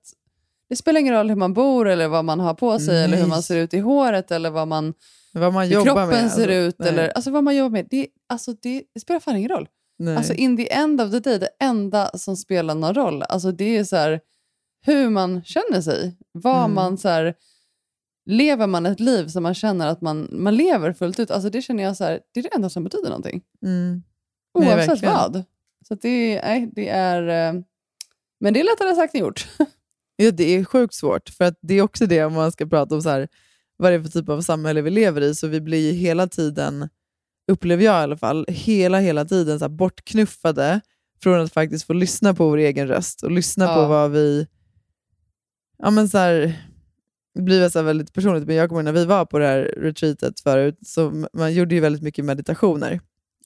[0.70, 3.24] det spelar ingen roll hur man bor eller vad man har på sig eller hur
[3.24, 3.30] Nej.
[3.30, 4.94] man ser ut i håret eller vad man,
[5.34, 6.16] Vad man hur kroppen med.
[6.16, 6.52] ser alltså.
[6.52, 6.76] ut.
[6.80, 6.90] Nej.
[6.90, 7.88] Eller, alltså vad man jobbar med.
[7.90, 9.68] Det, alltså det, det spelar fan ingen roll.
[10.00, 10.18] Nej.
[10.18, 13.78] Alltså in the end of the day, det enda som spelar någon roll, alltså det
[13.78, 14.20] är så här,
[14.86, 16.18] hur man känner sig.
[16.32, 16.76] Vad Mm.
[16.76, 17.36] man så här,
[18.26, 21.32] lever man ett liv som man känner att man, man lever fullt ut.
[21.32, 23.42] Alltså det känner jag så här, det är det enda som betyder någonting.
[23.66, 24.04] Mm.
[24.60, 25.14] Nej, Oavsett verkligen.
[25.14, 25.44] vad.
[25.88, 27.22] Så det, är- nej, det är...
[27.56, 27.62] eh,
[28.40, 29.48] Men det är lättare sagt än gjort.
[30.20, 31.30] Ja, det är sjukt svårt.
[31.30, 33.28] För att det är också det om man ska prata om så här,
[33.78, 35.36] vad det är för typ av samhälle vi lever i.
[35.36, 36.90] Så vi blir ju hela tiden,
[37.48, 40.82] upplever jag i alla fall, hela hela tiden så här bortknuffade
[41.24, 43.88] från att faktiskt få lyssna på vår egen röst och lyssna på Ja.
[43.88, 44.48] vad vi...
[45.84, 46.62] Ja, men så här,
[47.36, 49.74] det blir så väldigt personligt, men jag kommer ihåg när vi var på det här
[49.78, 53.00] retreatet förut, så man gjorde ju väldigt mycket meditationer.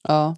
[0.03, 0.35] Ja.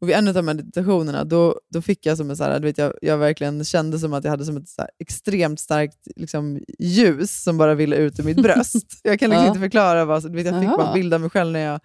[0.00, 2.78] Och vid en av meditationerna då, då fick jag som en så här, du vet,
[2.78, 7.42] jag, jag verkligen kände som att jag hade som ett här extremt starkt liksom, ljus
[7.42, 9.00] som bara ville ut ur mitt bröst.
[9.02, 9.48] Jag kan liksom Ja.
[9.48, 10.76] inte förklara vad, så, du vet, jag fick Aha.
[10.78, 11.80] bara bilda mig själv när jag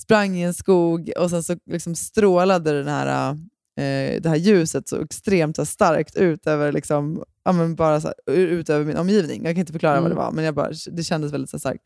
[0.00, 3.30] sprang i en skog och sen så liksom strålade den här,
[3.76, 8.08] eh, det här ljuset så extremt så starkt ut över, liksom, ja, men bara så
[8.26, 9.44] här, ut över min omgivning.
[9.44, 10.10] Jag kan inte förklara vad Mm.
[10.10, 11.84] det var, men jag bara, det kändes väldigt så starkt.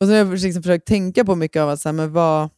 [0.00, 2.48] Och så har jag liksom försökt tänka på mycket av att, så här, men vad,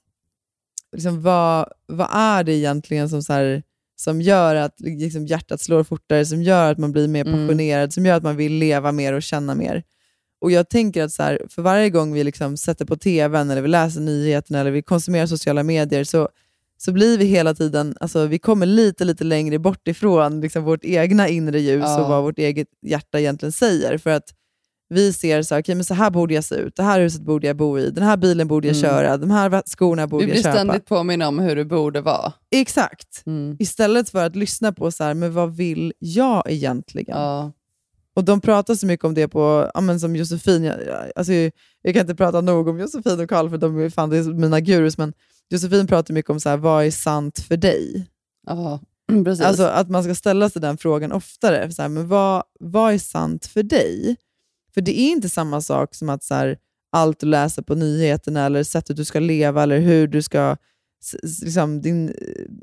[0.92, 3.62] liksom, vad, vad är det egentligen som, så här,
[3.96, 7.46] som gör att liksom, hjärtat slår fortare, som gör att man blir mer Mm.
[7.46, 9.84] passionerad, som gör att man vill leva mer och känna mer.
[10.41, 13.62] Och Jag tänker att så här, för varje gång vi liksom sätter på tvn, eller
[13.62, 16.28] vi läser nyheterna, eller vi konsumerar sociala medier, så,
[16.76, 20.84] så blir vi hela tiden, alltså, vi kommer lite, lite längre bort ifrån liksom, vårt
[20.84, 22.03] egna inre ljus Ja.
[22.03, 23.99] och vad vårt eget hjärta egentligen säger.
[23.99, 24.34] För att
[24.91, 27.22] vi ser så här, okay, men så här borde jag se ut, det här huset
[27.22, 28.91] borde jag bo i, den här bilen borde jag Mm.
[28.91, 30.55] köra, de här skorna borde Vi jag blir köpa.
[30.55, 32.32] ständigt påminna om hur det borde vara.
[32.51, 33.22] Exakt.
[33.26, 33.57] Mm.
[33.59, 37.16] Istället för att lyssna på så här, men vad vill jag egentligen?
[37.18, 37.53] Ja.
[38.19, 40.77] Och De pratar så mycket om det på, ja, men som Josefin, jag,
[41.16, 41.33] alltså,
[41.83, 44.23] jag, kan inte prata nog om Josefin och Karl för de är, fan, det är
[44.23, 45.12] mina gurus, men
[45.51, 48.07] Josefin pratar mycket om så här, vad är sant för dig?
[48.47, 48.81] Ja,
[49.25, 49.45] precis.
[49.45, 51.73] Alltså att man ska ställa sig den frågan oftare.
[51.73, 54.16] Så här, men vad, vad är sant för dig?
[54.75, 56.59] För det är inte samma sak som att så här,
[56.93, 60.57] allt du läser på nyheterna eller sättet du ska leva eller hur du ska,
[61.42, 62.14] liksom, din eh,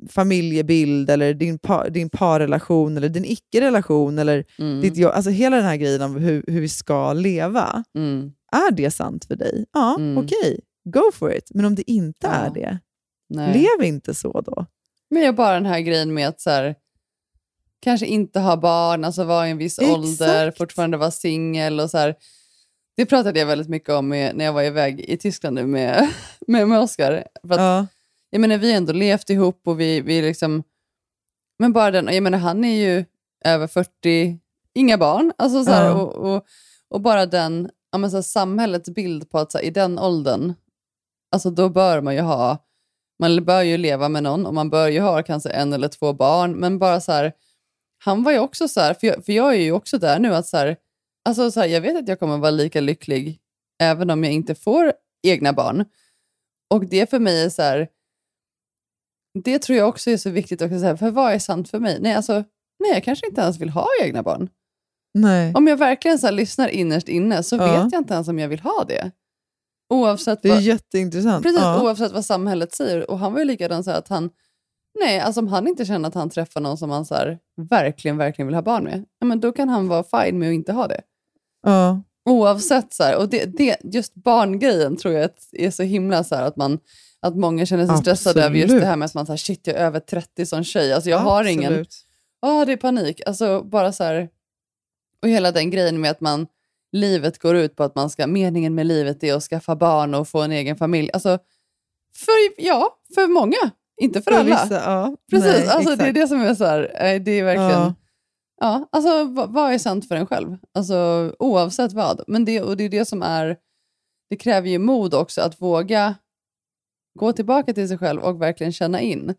[0.09, 4.81] familjebild eller din, par, din parrelation eller din icke-relation eller Mm.
[4.81, 5.11] ditt jobb.
[5.15, 7.83] Alltså hela den här grejen om hur, hur vi ska leva.
[7.95, 8.31] Mm.
[8.51, 9.65] Är det sant för dig?
[9.73, 10.17] Ja, Mm.
[10.17, 10.59] okej.
[10.83, 11.51] Go for it.
[11.53, 12.33] Men om det inte Ja.
[12.33, 12.79] är det,
[13.29, 13.53] Nej.
[13.53, 14.65] lev inte så då.
[15.09, 16.75] Men jag bara den här grejen med att så här,
[17.81, 19.97] kanske inte ha barn, alltså vara i en viss Exakt.
[19.97, 22.15] ålder, fortfarande vara singel och så här.
[22.97, 26.09] Det pratade jag väldigt mycket om med, när jag var iväg i Tyskland nu med,
[26.47, 27.23] med, med Oscar.
[27.47, 27.87] För att, Ja.
[28.35, 30.63] Jag menar, vi har ändå levt ihop och vi, vi liksom...
[31.59, 33.05] Men bara den, jag menar, han är ju
[33.45, 34.39] över 40,
[34.73, 35.33] inga barn.
[35.37, 35.93] Alltså så här, Ja.
[35.93, 36.45] och, och,
[36.89, 39.99] och bara den, ja, men så här, samhällets bild på att så här, i den
[39.99, 40.53] åldern,
[41.31, 42.57] alltså då bör man ju ha,
[43.19, 46.13] man bör ju leva med någon och man bör ju ha kanske en eller två
[46.13, 46.51] barn.
[46.51, 47.33] Men bara så här,
[47.97, 50.35] han var ju också så här, för jag, för jag är ju också där nu,
[50.35, 50.77] att så här,
[51.25, 53.39] alltså så här, jag vet att jag kommer vara lika lycklig
[53.81, 55.85] även om jag inte får egna barn.
[56.69, 57.89] Och det för mig är så här,
[59.43, 61.79] det tror jag också är så viktigt, också, så här, för vad är sant för
[61.79, 61.97] mig?
[62.01, 62.33] Nej, alltså,
[62.79, 64.49] nej, jag kanske inte ens vill ha egna barn.
[65.13, 65.53] Nej.
[65.55, 67.83] Om jag verkligen så här, lyssnar innerst inne så Ja.
[67.83, 69.11] vet jag inte ens om jag vill ha det.
[69.93, 71.43] Oavsett Det är vad, jätteintressant.
[71.43, 71.83] precis, Ja.
[71.83, 73.11] oavsett vad samhället säger.
[73.11, 74.29] Och han var ju likadan så här att han,
[74.99, 78.17] nej, alltså om han inte känner att han träffar någon som han så här, verkligen,
[78.17, 80.73] verkligen vill ha barn med, ja, men då kan han vara fine med att inte
[80.73, 81.01] ha det.
[81.63, 82.01] Ja.
[82.29, 86.43] Oavsett, så här, och det, det, just barngrejen tror jag är så himla så här,
[86.43, 86.79] att, man,
[87.27, 89.75] att många känner sig stressade över just det här med att man här, shit, jag
[89.75, 90.93] är över 30 som tjej.
[90.93, 91.85] Alltså jag har ingen,
[92.41, 93.21] ja det är panik.
[93.25, 94.29] Alltså bara så här,
[95.21, 96.47] och hela den grejen med att man,
[96.91, 100.27] livet går ut på att man ska, meningen med livet är att skaffa barn och
[100.27, 101.09] få en egen familj.
[101.13, 101.39] Alltså,
[102.15, 103.71] för, ja, för många,
[104.01, 104.63] inte för, För alla.
[104.63, 105.15] vissa, ja.
[105.31, 106.15] Precis, Nej, alltså, det är exakt.
[106.15, 107.93] det som är så här, eh, det är verkligen, Ja.
[108.61, 108.89] ja.
[108.91, 110.57] alltså vad, vad är sant för en själv?
[110.73, 112.23] Alltså oavsett vad.
[112.27, 113.57] Men det, och det är det som är,
[114.29, 116.15] det kräver ju mod också att våga
[117.15, 119.33] gå tillbaka till sig själv och verkligen känna in.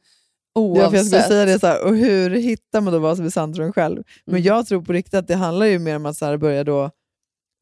[0.55, 0.91] Ja, Oavsett.
[0.91, 3.31] för jag skulle säga det så här, och hur hittar man då vad som är
[3.31, 4.03] sant för en själv?
[4.25, 4.43] Men Mm.
[4.47, 6.91] jag tror på riktigt att det handlar ju mer om att så börja då,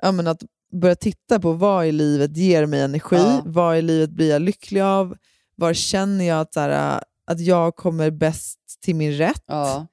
[0.02, 0.42] ja, men att
[0.72, 3.42] börja titta på vad i livet ger mig energi, Ja.
[3.44, 5.16] vad i livet blir jag lycklig av,
[5.56, 9.42] var känner jag att, så här, att jag kommer bäst till min rätt?
[9.46, 9.86] Ja.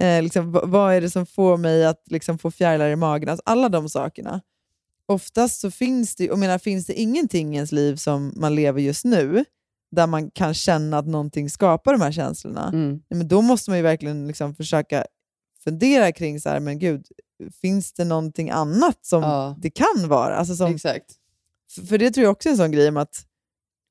[0.00, 3.28] Eh, liksom, vad är det som får mig att liksom, få fjärilar i magen?
[3.28, 4.40] Alltså, alla de sakerna.
[5.06, 8.80] Oftast så finns det, jag menar, finns det ingenting i ens liv som man lever
[8.80, 9.44] just nu,
[9.92, 13.00] där man kan känna att någonting skapar de här känslorna, Mm.
[13.10, 15.04] men då måste man ju verkligen liksom försöka
[15.64, 17.06] fundera kring så här, men gud,
[17.62, 19.56] finns det någonting annat som Ja.
[19.58, 20.34] det kan vara?
[20.36, 21.06] Alltså som, Exakt.
[21.88, 23.26] för- det tror jag också är en sån grej om att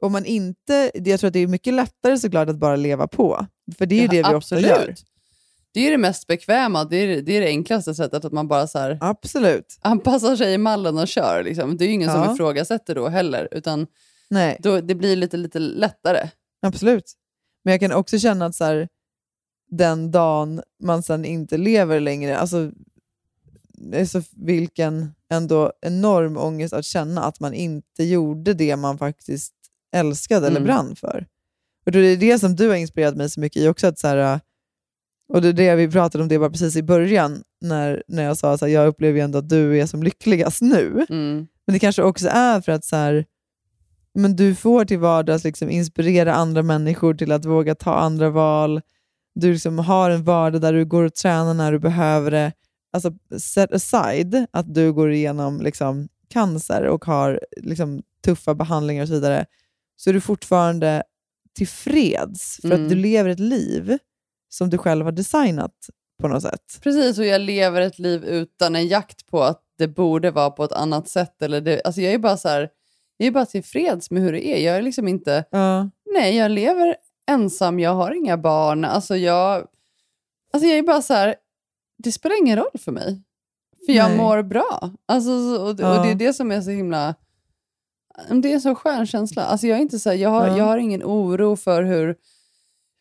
[0.01, 3.45] om man inte, jag tror att det är mycket lättare såklart att bara leva på.
[3.77, 4.95] För det är ju det vi ofta gör.
[5.73, 8.67] Det är det mest bekväma, det är det, är det enklaste sättet, att man bara
[8.67, 9.77] så här Absolut.
[9.81, 11.43] anpassar sig i mallen och kör.
[11.43, 11.77] Liksom.
[11.77, 12.25] Det är ju ingen Ja.
[12.25, 13.87] som ifrågasätter då heller, utan
[14.31, 14.57] Nej.
[14.59, 16.29] då, det blir lite, lite lättare.
[16.61, 17.13] Absolut.
[17.63, 18.87] Men jag kan också känna att så här,
[19.71, 22.71] den dagen man sen inte lever längre, alltså,
[23.99, 29.53] alltså vilken ändå enorm ångest att känna att man inte gjorde det man faktiskt
[29.95, 30.67] älskade eller Mm.
[30.67, 31.27] brann för.
[31.85, 33.87] Och då är det det som du har inspirerat mig så mycket i också.
[33.87, 34.39] Att så här,
[35.33, 38.37] och det är det vi pratade om det bara precis i början, när, när jag
[38.37, 41.05] sa att jag upplever ändå att du är som lyckligast nu.
[41.09, 41.47] Mm.
[41.65, 43.25] Men det kanske också är för att så här,
[44.13, 48.81] men du får till vardags liksom inspirera andra människor till att våga ta andra val.
[49.35, 52.51] Du liksom har en vardag där du går och tränar när du behöver det.
[52.93, 59.07] Alltså set aside att du går igenom liksom cancer och har liksom tuffa behandlingar och
[59.07, 59.45] så vidare,
[59.95, 61.03] så är du fortfarande
[61.57, 62.83] tillfreds för Mm.
[62.83, 63.97] att du lever ett liv
[64.49, 65.75] som du själv har designat
[66.21, 66.79] på något sätt.
[66.83, 70.63] Precis, och jag lever ett liv utan en jakt på att det borde vara på
[70.63, 71.41] ett annat sätt.
[71.41, 72.69] Eller det, alltså jag är bara så här,
[73.21, 74.65] jag är bara tillfreds med hur det är.
[74.65, 75.45] Jag är liksom inte...
[75.51, 75.89] Ja.
[76.13, 76.95] Nej, jag lever
[77.27, 78.85] ensam, jag har inga barn.
[78.85, 79.67] Alltså jag,
[80.53, 81.35] alltså jag är bara så här,
[81.97, 83.21] det spelar ingen roll för mig.
[83.85, 84.17] För jag Nej.
[84.17, 84.91] mår bra.
[85.05, 86.03] Alltså, så- och, och Ja.
[86.03, 87.15] det är det som är så himla...
[88.29, 89.43] Det är en så skön känsla.
[89.43, 90.57] Alltså jag, är inte så här, jag, har, Ja.
[90.57, 92.15] jag har ingen oro för hur,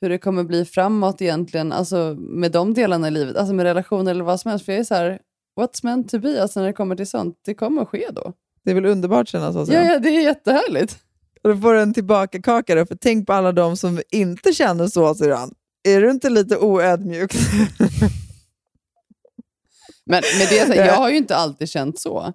[0.00, 4.10] hur det kommer bli framåt egentligen, alltså med de delarna i livet, alltså med relationer
[4.10, 4.64] eller vad som helst.
[4.64, 5.18] För jag är så här,
[5.60, 8.32] what's meant to be, alltså när det kommer till sånt, det kommer att ske då.
[8.64, 9.72] Det är väl underbart att känna så?
[9.72, 10.98] Ja, ja, det är jättehärligt.
[11.42, 14.52] Och då får du en tillbaka kaka då, för tänk på alla de som inte
[14.52, 15.54] känner så, syrran.
[15.88, 17.34] Är du inte lite oödmjuk?
[20.06, 22.32] Men med det, här, jag har ju inte alltid känt så.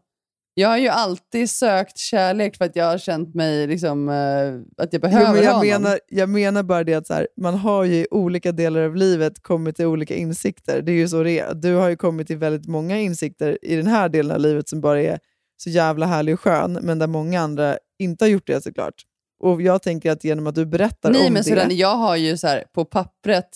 [0.58, 4.94] Jag har ju alltid sökt kärlek för att jag har känt mig liksom, eh, att
[4.94, 5.68] jag behöver Jo, men jag, någon.
[5.68, 8.96] menar, jag menar bara det att så här, man har ju i olika delar av
[8.96, 10.82] livet kommit till olika insikter.
[10.82, 11.54] Det är ju så det är.
[11.54, 14.82] Du har ju kommit till väldigt många insikter i den här delen av livet som
[14.82, 15.20] bara är
[15.58, 18.94] så jävla härlig och skön, men där många andra inte har gjort det såklart.
[19.40, 21.50] Och jag tänker att genom att du berättar Nej, om men det...
[21.50, 23.50] sådan, jag har ju så här, på pappret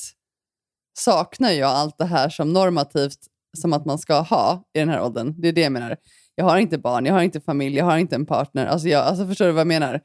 [0.99, 3.19] saknar jag allt det här som normativt
[3.57, 5.35] som att man ska ha i den här åldern.
[5.41, 5.97] Det är det jag menar.
[6.35, 8.65] Jag har inte barn, jag har inte familj, jag har inte en partner.
[8.65, 10.01] Alltså, jag, alltså förstår du vad jag menar?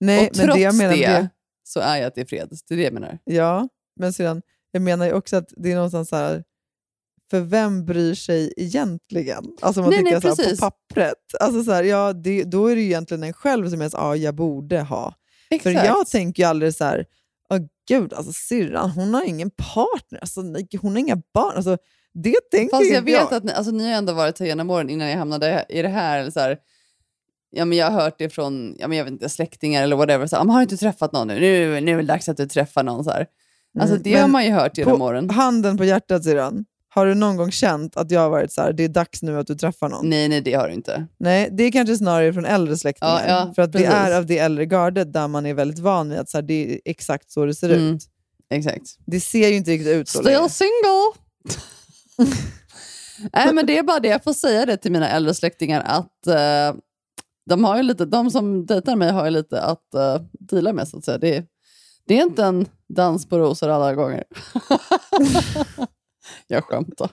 [0.00, 1.28] Nej, och men trots det jag menar det, det-
[1.64, 2.62] så är jag tillfreds.
[2.62, 3.18] Det är det jag menar.
[3.24, 3.68] Ja,
[4.00, 6.44] men sedan, jag menar ju också att det är någonstans så här,
[7.30, 9.44] för vem bryr sig egentligen?
[9.60, 10.60] Alltså man Nej, tycker nej, så här, på precis.
[10.60, 11.14] pappret.
[11.40, 13.96] Alltså så här, ja, det, då är det ju egentligen en själv som är så,
[13.96, 15.14] ja, jag borde ha.
[15.48, 15.86] För Exakt.
[15.86, 17.04] jag tänker ju aldrig så här,
[17.50, 17.58] åh
[17.88, 20.40] gud, alltså syrran, hon har ingen partner, alltså,
[20.80, 21.56] hon har inga barn.
[21.56, 21.76] Alltså,
[22.14, 24.70] det tänker Fast jag inte vet att ni, alltså, ni har ändå varit här genom
[24.70, 26.18] åren innan jag hamnade i det här.
[26.20, 26.58] Eller så här
[27.50, 30.26] ja, men jag har hört det från ja, men jag vet inte, släktingar eller whatever.
[30.26, 31.40] Så här, "Men har du inte träffat någon nu?
[31.40, 33.04] Nu, nu är det dags att du träffar någon.
[33.04, 33.26] Så här.
[33.80, 35.30] Alltså, Mm, det men har man ju hört genom på åren.
[35.30, 36.64] Handen på hjärtat syrran,
[36.94, 39.38] har du någon gång känt att jag har varit så här, det är dags nu
[39.38, 40.08] att du träffar någon?
[40.10, 41.06] Nej, nej, det har du inte.
[41.18, 43.12] Nej, det är kanske snarare från äldre släktingar.
[43.12, 43.94] Ja, ja, för att det precis.
[43.94, 46.72] är av det äldre gardet där man är väldigt van vid att så här, det
[46.74, 48.02] är exakt så det ser Mm, ut.
[48.50, 48.82] Exakt.
[49.06, 50.48] Det ser ju inte riktigt ut så Still längre.
[50.48, 51.12] single!
[53.32, 54.08] Nej, men det är bara det.
[54.08, 56.80] Jag får säga det till mina äldre släktingar att eh,
[57.50, 60.88] de, har ju lite, de som dejtar mig har ju lite att uh, deala med.
[60.88, 61.18] Så att säga.
[61.18, 61.44] Det,
[62.06, 64.24] det är inte en dans på rosor alla gånger.
[66.48, 67.10] jag skämtar.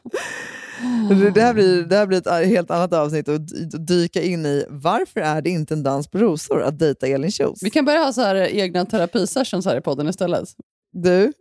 [1.34, 4.66] Det, här blir, det här blir ett helt annat avsnitt att dy- dyka in i
[4.70, 7.64] varför är det inte en dans på rosor att dejta Elin Kjos?
[7.64, 10.50] Vi kan börja ha så här egna terapisessions här i podden istället.
[10.92, 11.34] Du,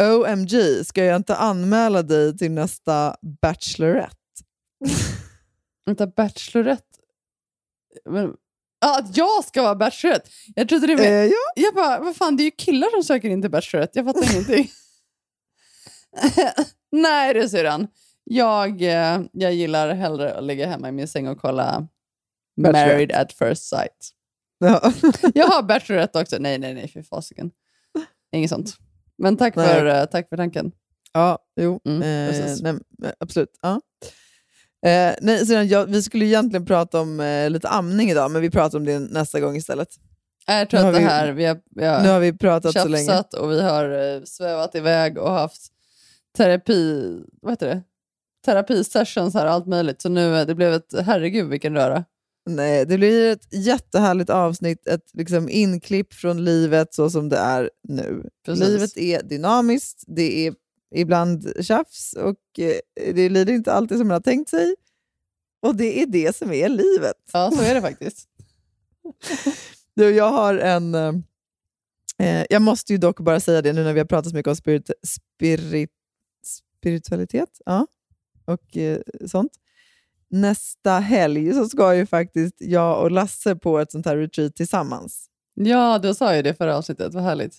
[0.00, 4.16] OMG, ska jag inte anmäla dig till nästa Bachelorette?
[5.86, 6.84] Vänta, Bachelorette?
[8.10, 8.34] Men,
[8.80, 10.30] ah, att jag ska vara Bachelorette?
[10.54, 11.04] Jag trodde det var...
[11.04, 11.52] Eh, ja.
[11.56, 13.98] Jag bara, vad fan, det är ju killar som söker in till Bachelorette.
[13.98, 14.70] Jag fattar ingenting.
[16.92, 17.86] Nej du syrran.
[18.24, 21.86] Jag, eh, jag gillar hellre att ligga hemma i min säng och kolla
[22.62, 22.86] Bachelorette.
[22.92, 24.10] Married at first sight.
[24.58, 24.92] Ja.
[25.34, 26.36] Jag har Bachelorette också.
[26.40, 27.50] Nej, nej, nej, för fasiken.
[28.32, 28.74] Inget sånt.
[29.18, 29.68] Men tack Nej.
[29.68, 30.72] för, eh, tack för tanken.
[31.12, 31.80] Ja, jo.
[31.84, 32.52] Mm, eh,
[32.98, 33.58] nej, absolut.
[33.62, 33.80] Ja.
[34.90, 38.50] Eh, nej, sedan, ja, vi skulle egentligen prata om eh, lite amning idag, men vi
[38.50, 39.88] pratar om det nästa gång istället.
[40.46, 42.72] Jag tror Nu att det vi- här, vi har, vi har nu har vi pratat
[42.72, 43.22] så länge.
[43.38, 45.62] och vi har eh, svävat iväg och haft
[46.36, 47.82] terapi, vad heter det?
[48.44, 50.02] terapisessions här och allt möjligt.
[50.02, 52.04] Så nu, eh, det blev ett, herregud vilken röra.
[52.50, 57.70] Nej, det blir ett jättehärligt avsnitt, ett liksom inklipp från livet så som det är
[57.88, 58.22] nu.
[58.46, 58.64] Precis.
[58.68, 60.54] Livet är dynamiskt, det är
[60.94, 64.74] ibland tjafs och eh, det lider inte alltid som man har tänkt sig.
[65.62, 67.16] Och det är det som är livet.
[67.32, 68.28] Ja, så är det faktiskt.
[69.94, 70.94] Du, jag har en...
[70.94, 71.12] eh,
[72.20, 74.50] Eh, jag måste ju dock bara säga det nu när vi har pratat så mycket
[74.50, 75.90] om spirit, spirit,
[76.80, 77.86] spiritualitet ja,
[78.44, 79.52] och eh, sånt.
[80.30, 85.26] Nästa helg så ska ju faktiskt jag och Lasse på ett sånt här retreat tillsammans.
[85.54, 87.14] Ja, du sa ju det förra avsnittet.
[87.14, 87.54] Vad härligt.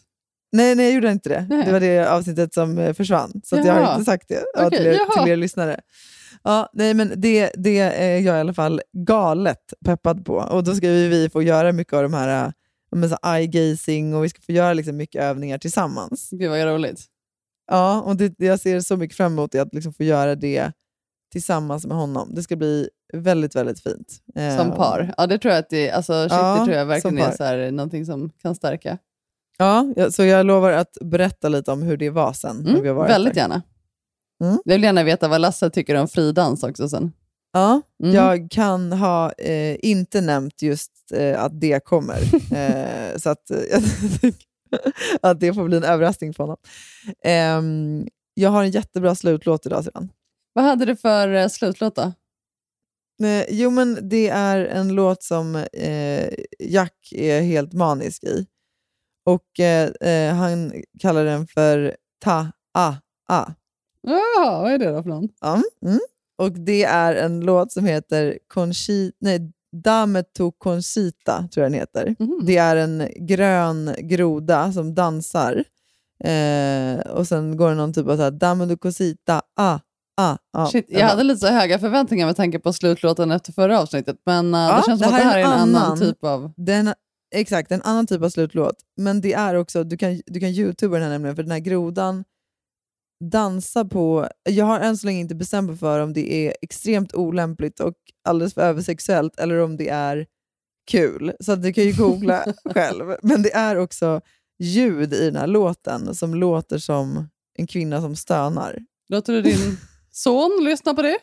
[0.52, 1.48] Nej, nej, jag gjorde inte det.
[1.50, 1.66] Nej.
[1.66, 4.78] Det var det avsnittet som eh, försvann, så jag har inte sagt det ja, Okej,
[4.78, 5.24] till, er, jaha.
[5.24, 5.80] till er lyssnare.
[6.44, 10.36] Ja, nej, men det, det är jag i alla fall galet peppad på.
[10.36, 12.52] Och Då ska vi, vi få göra mycket av de här äh,
[12.96, 16.30] men så eye-gazing och vi ska få göra liksom mycket övningar tillsammans.
[16.32, 17.06] Gud vad roligt.
[17.72, 20.72] Ja, och det, jag ser så mycket fram emot att liksom få göra det
[21.32, 22.36] tillsammans med honom.
[22.36, 24.08] Det ska bli väldigt, väldigt fint.
[24.58, 25.14] Som Eh, par.
[25.18, 27.36] Ja, det tror jag, att det, alltså, shit, Ja, det tror jag verkligen som är
[27.36, 28.98] så här, någonting som kan stärka.
[29.58, 32.56] Ja, så jag lovar att berätta lite om hur det var sen.
[32.58, 33.42] när Mm, vi väldigt där.
[33.42, 33.62] gärna.
[34.44, 34.58] Mm.
[34.66, 37.12] Jag vill gärna veta vad Lasse tycker om fridans också sen.
[37.54, 38.16] Ja, Mm.
[38.16, 42.18] jag kan ha eh, inte nämnt just eh, att det kommer.
[42.54, 43.58] eh, så att, eh,
[44.22, 44.34] jag
[45.22, 46.58] att det får bli en överraskning för honom.
[47.24, 50.10] Ehm, jag har en jättebra slutlåt idag sedan.
[50.54, 52.14] Vad hade du för eh, slutlåt då?
[53.24, 58.46] Eh, jo, men det är en låt som eh, Jack är helt manisk i.
[59.26, 63.54] Och eh, Han kallar den för Ta-A-A.
[64.02, 65.30] Ja, vad är det då för någon?
[65.42, 66.00] Ja, mm.
[66.38, 71.80] Och det är en låt som heter Conchi, nej, Dame to Conchita, tror jag den
[71.80, 72.16] heter.
[72.20, 72.40] Mhm.
[72.46, 75.64] Det är en grön groda som dansar.
[76.24, 79.80] Eh, och sen går det någon typ av så här, Dame to Conchita, ah,
[80.18, 80.68] ah, ah.
[80.68, 84.54] Shit, jag hade lite så höga förväntningar med tanke på slutlåten efter förra avsnittet, men
[84.54, 86.54] eh, det känns som att det här är en annan, typ av...
[86.58, 86.94] Den,
[87.36, 88.76] exakt, en annan typ av slutlåt.
[88.98, 91.60] Men det är också, du kan, du kan youtuba den här nämligen, för den här
[91.60, 92.24] grodan
[93.22, 94.28] dansar på...
[94.50, 97.94] Jag har än så länge inte bestämt mig för om det är extremt olämpligt och
[98.26, 100.26] alldeles för översexuellt eller om det är
[100.92, 101.34] kul.
[101.40, 103.16] Så du kan ju googla själv.
[103.22, 104.22] Men det är också
[104.60, 108.80] ljud i den här låten som låter som en kvinna som stönar.
[109.10, 109.78] Låter du din
[110.12, 111.18] son lyssna på det?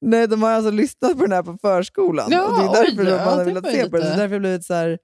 [0.00, 2.28] Nej, de har alltså lyssnat på den här på förskolan.
[2.30, 4.02] Ja, och det är därför oj, de ja, har det velat se på det.
[4.02, 4.98] Så lite- därför har det blivit så här,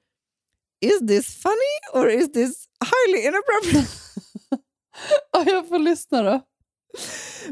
[0.80, 3.88] is this funny or is this highly inappropriate?
[5.32, 6.40] Ja, jag får lyssna då.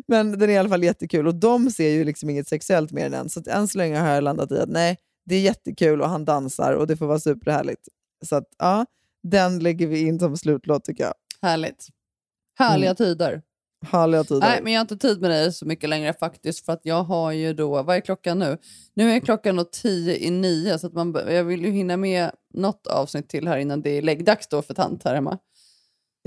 [0.07, 3.12] Men den är i alla fall jättekul och de ser ju liksom inget sexuellt med
[3.12, 3.28] den.
[3.28, 6.09] Så att än så länge har jag landat i att nej, det är jättekul och
[6.09, 7.88] han dansar och det får vara superhärligt.
[8.24, 8.86] Så att ja,
[9.22, 11.14] den lägger vi in som slutlåt tycker jag.
[11.42, 11.86] Härligt.
[12.59, 12.96] Härliga Mm.
[12.96, 13.42] tider.
[13.86, 14.40] Härliga tider.
[14.40, 17.03] Nej, men jag har inte tid med dig så mycket längre faktiskt, för att jag
[17.03, 18.59] har ju då, vad är klockan nu?
[18.94, 22.30] Nu är klockan då tio i nio, så att man, jag vill ju hinna med
[22.55, 25.38] något avsnitt till här innan det är läggdags då för tant här hemma.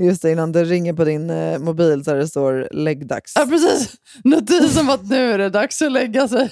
[0.01, 3.33] Just det, innan det ringer på din eh, mobil så där det står läggdags.
[3.35, 3.95] Ja, precis.
[4.23, 6.51] Notis om att nu är det dags att lägga sig.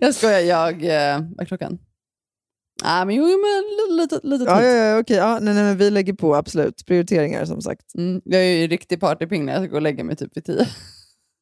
[0.00, 0.72] Jag skojar, jag...
[0.84, 1.78] Eh, vad är klockan?
[2.84, 3.62] Nej, men jo, men
[3.96, 4.48] li- lite, lite tid.
[4.48, 5.16] Ja, ja, ja, okej.
[5.16, 6.86] Ja, nej, nej, men vi lägger på, absolut.
[6.86, 7.94] Prioriteringar som sagt.
[7.94, 10.44] Mm, jag är ju riktig partyping när jag ska gå och lägga mig typ vid
[10.44, 10.66] tio.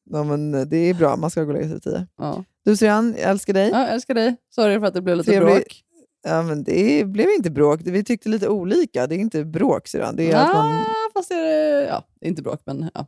[0.09, 2.07] Ja, men eh, det är bra, man ska gå och lägga sig vid tio.
[2.17, 2.43] Ja.
[2.65, 3.69] Du Syrran, jag älskar dig.
[3.69, 4.35] Ja, jag älskar dig.
[4.55, 5.83] Sorry för att det blev lite Trevlig- bråk.
[6.23, 7.81] Ja, men det blev inte bråk.
[7.83, 9.07] Vi tyckte lite olika.
[9.07, 10.15] Det är inte bråk, Syrran.
[10.15, 10.75] Det är att man...
[10.81, 13.05] Ah, fast det är, ja, inte bråk, men ja.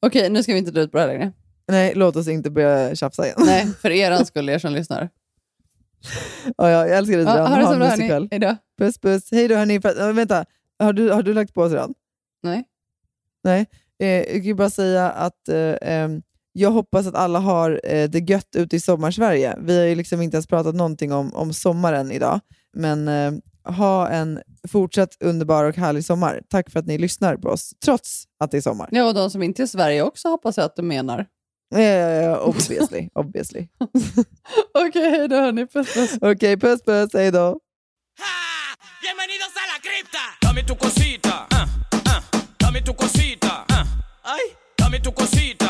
[0.00, 1.32] Okej, nu ska vi inte dra ut på det här längre.
[1.68, 3.36] Nej, låt oss inte börja tjafsa igen.
[3.38, 5.08] Nej, för er skull, er som lyssnar.
[6.56, 7.52] Ja, ja, jag älskar dig Ja, Syrran.
[7.52, 8.28] ha det så bra, hörni.
[8.30, 8.56] Hej då.
[8.78, 9.28] Puss, puss.
[9.30, 9.74] Hej då, hörni.
[9.74, 10.44] Äh, vänta,
[10.78, 11.94] har du, har du lagt på Syrran?
[12.42, 12.64] Nej.
[13.44, 13.66] Nej.
[13.98, 16.08] Eh, jag kan ju bara säga att eh,
[16.56, 19.56] jag hoppas att alla har eh, det gött ute i sommarsverige.
[19.60, 22.40] Vi har ju liksom inte ens pratat någonting om, om sommaren idag.
[22.76, 23.32] Men eh,
[23.76, 26.42] ha en fortsatt underbar och härlig sommar.
[26.48, 28.88] Tack för att ni lyssnar på oss, trots att det är sommar.
[28.92, 31.26] Ja, och de som inte är i Sverige också hoppas jag att du menar.
[31.74, 33.08] Eh, obviously.
[33.14, 33.68] obviously.
[34.74, 35.66] Okej, hej då hörni.
[35.66, 36.18] Puss puss.
[36.20, 37.10] Okej, puss puss.
[37.12, 37.58] Hej då.
[39.02, 40.24] Bienvenidos a la cripta.
[40.46, 41.46] Dame tu cosita.
[41.50, 41.66] ah,
[42.16, 42.22] ah.
[42.58, 43.64] Dame tu cosita.
[43.68, 43.84] ah.
[44.22, 44.44] Ay,
[44.78, 45.63] dame tu cosita.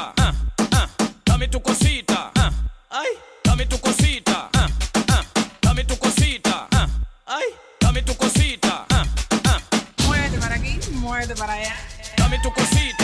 [1.56, 1.60] Ah, ah.
[1.60, 2.40] Dame tu cosita.
[2.43, 2.60] ah.
[2.90, 4.48] Ay, dame tu cosita.
[4.55, 4.68] ah,
[5.12, 5.22] ah.
[5.62, 6.66] Dame tu cosita.
[6.72, 6.89] ah.
[7.26, 8.85] Ay, dame tu cosita.
[8.90, 9.05] ah,
[9.47, 9.60] ah.
[10.05, 11.76] Muévete para aquí, muévete para allá.
[12.16, 13.03] Dame tu cosita.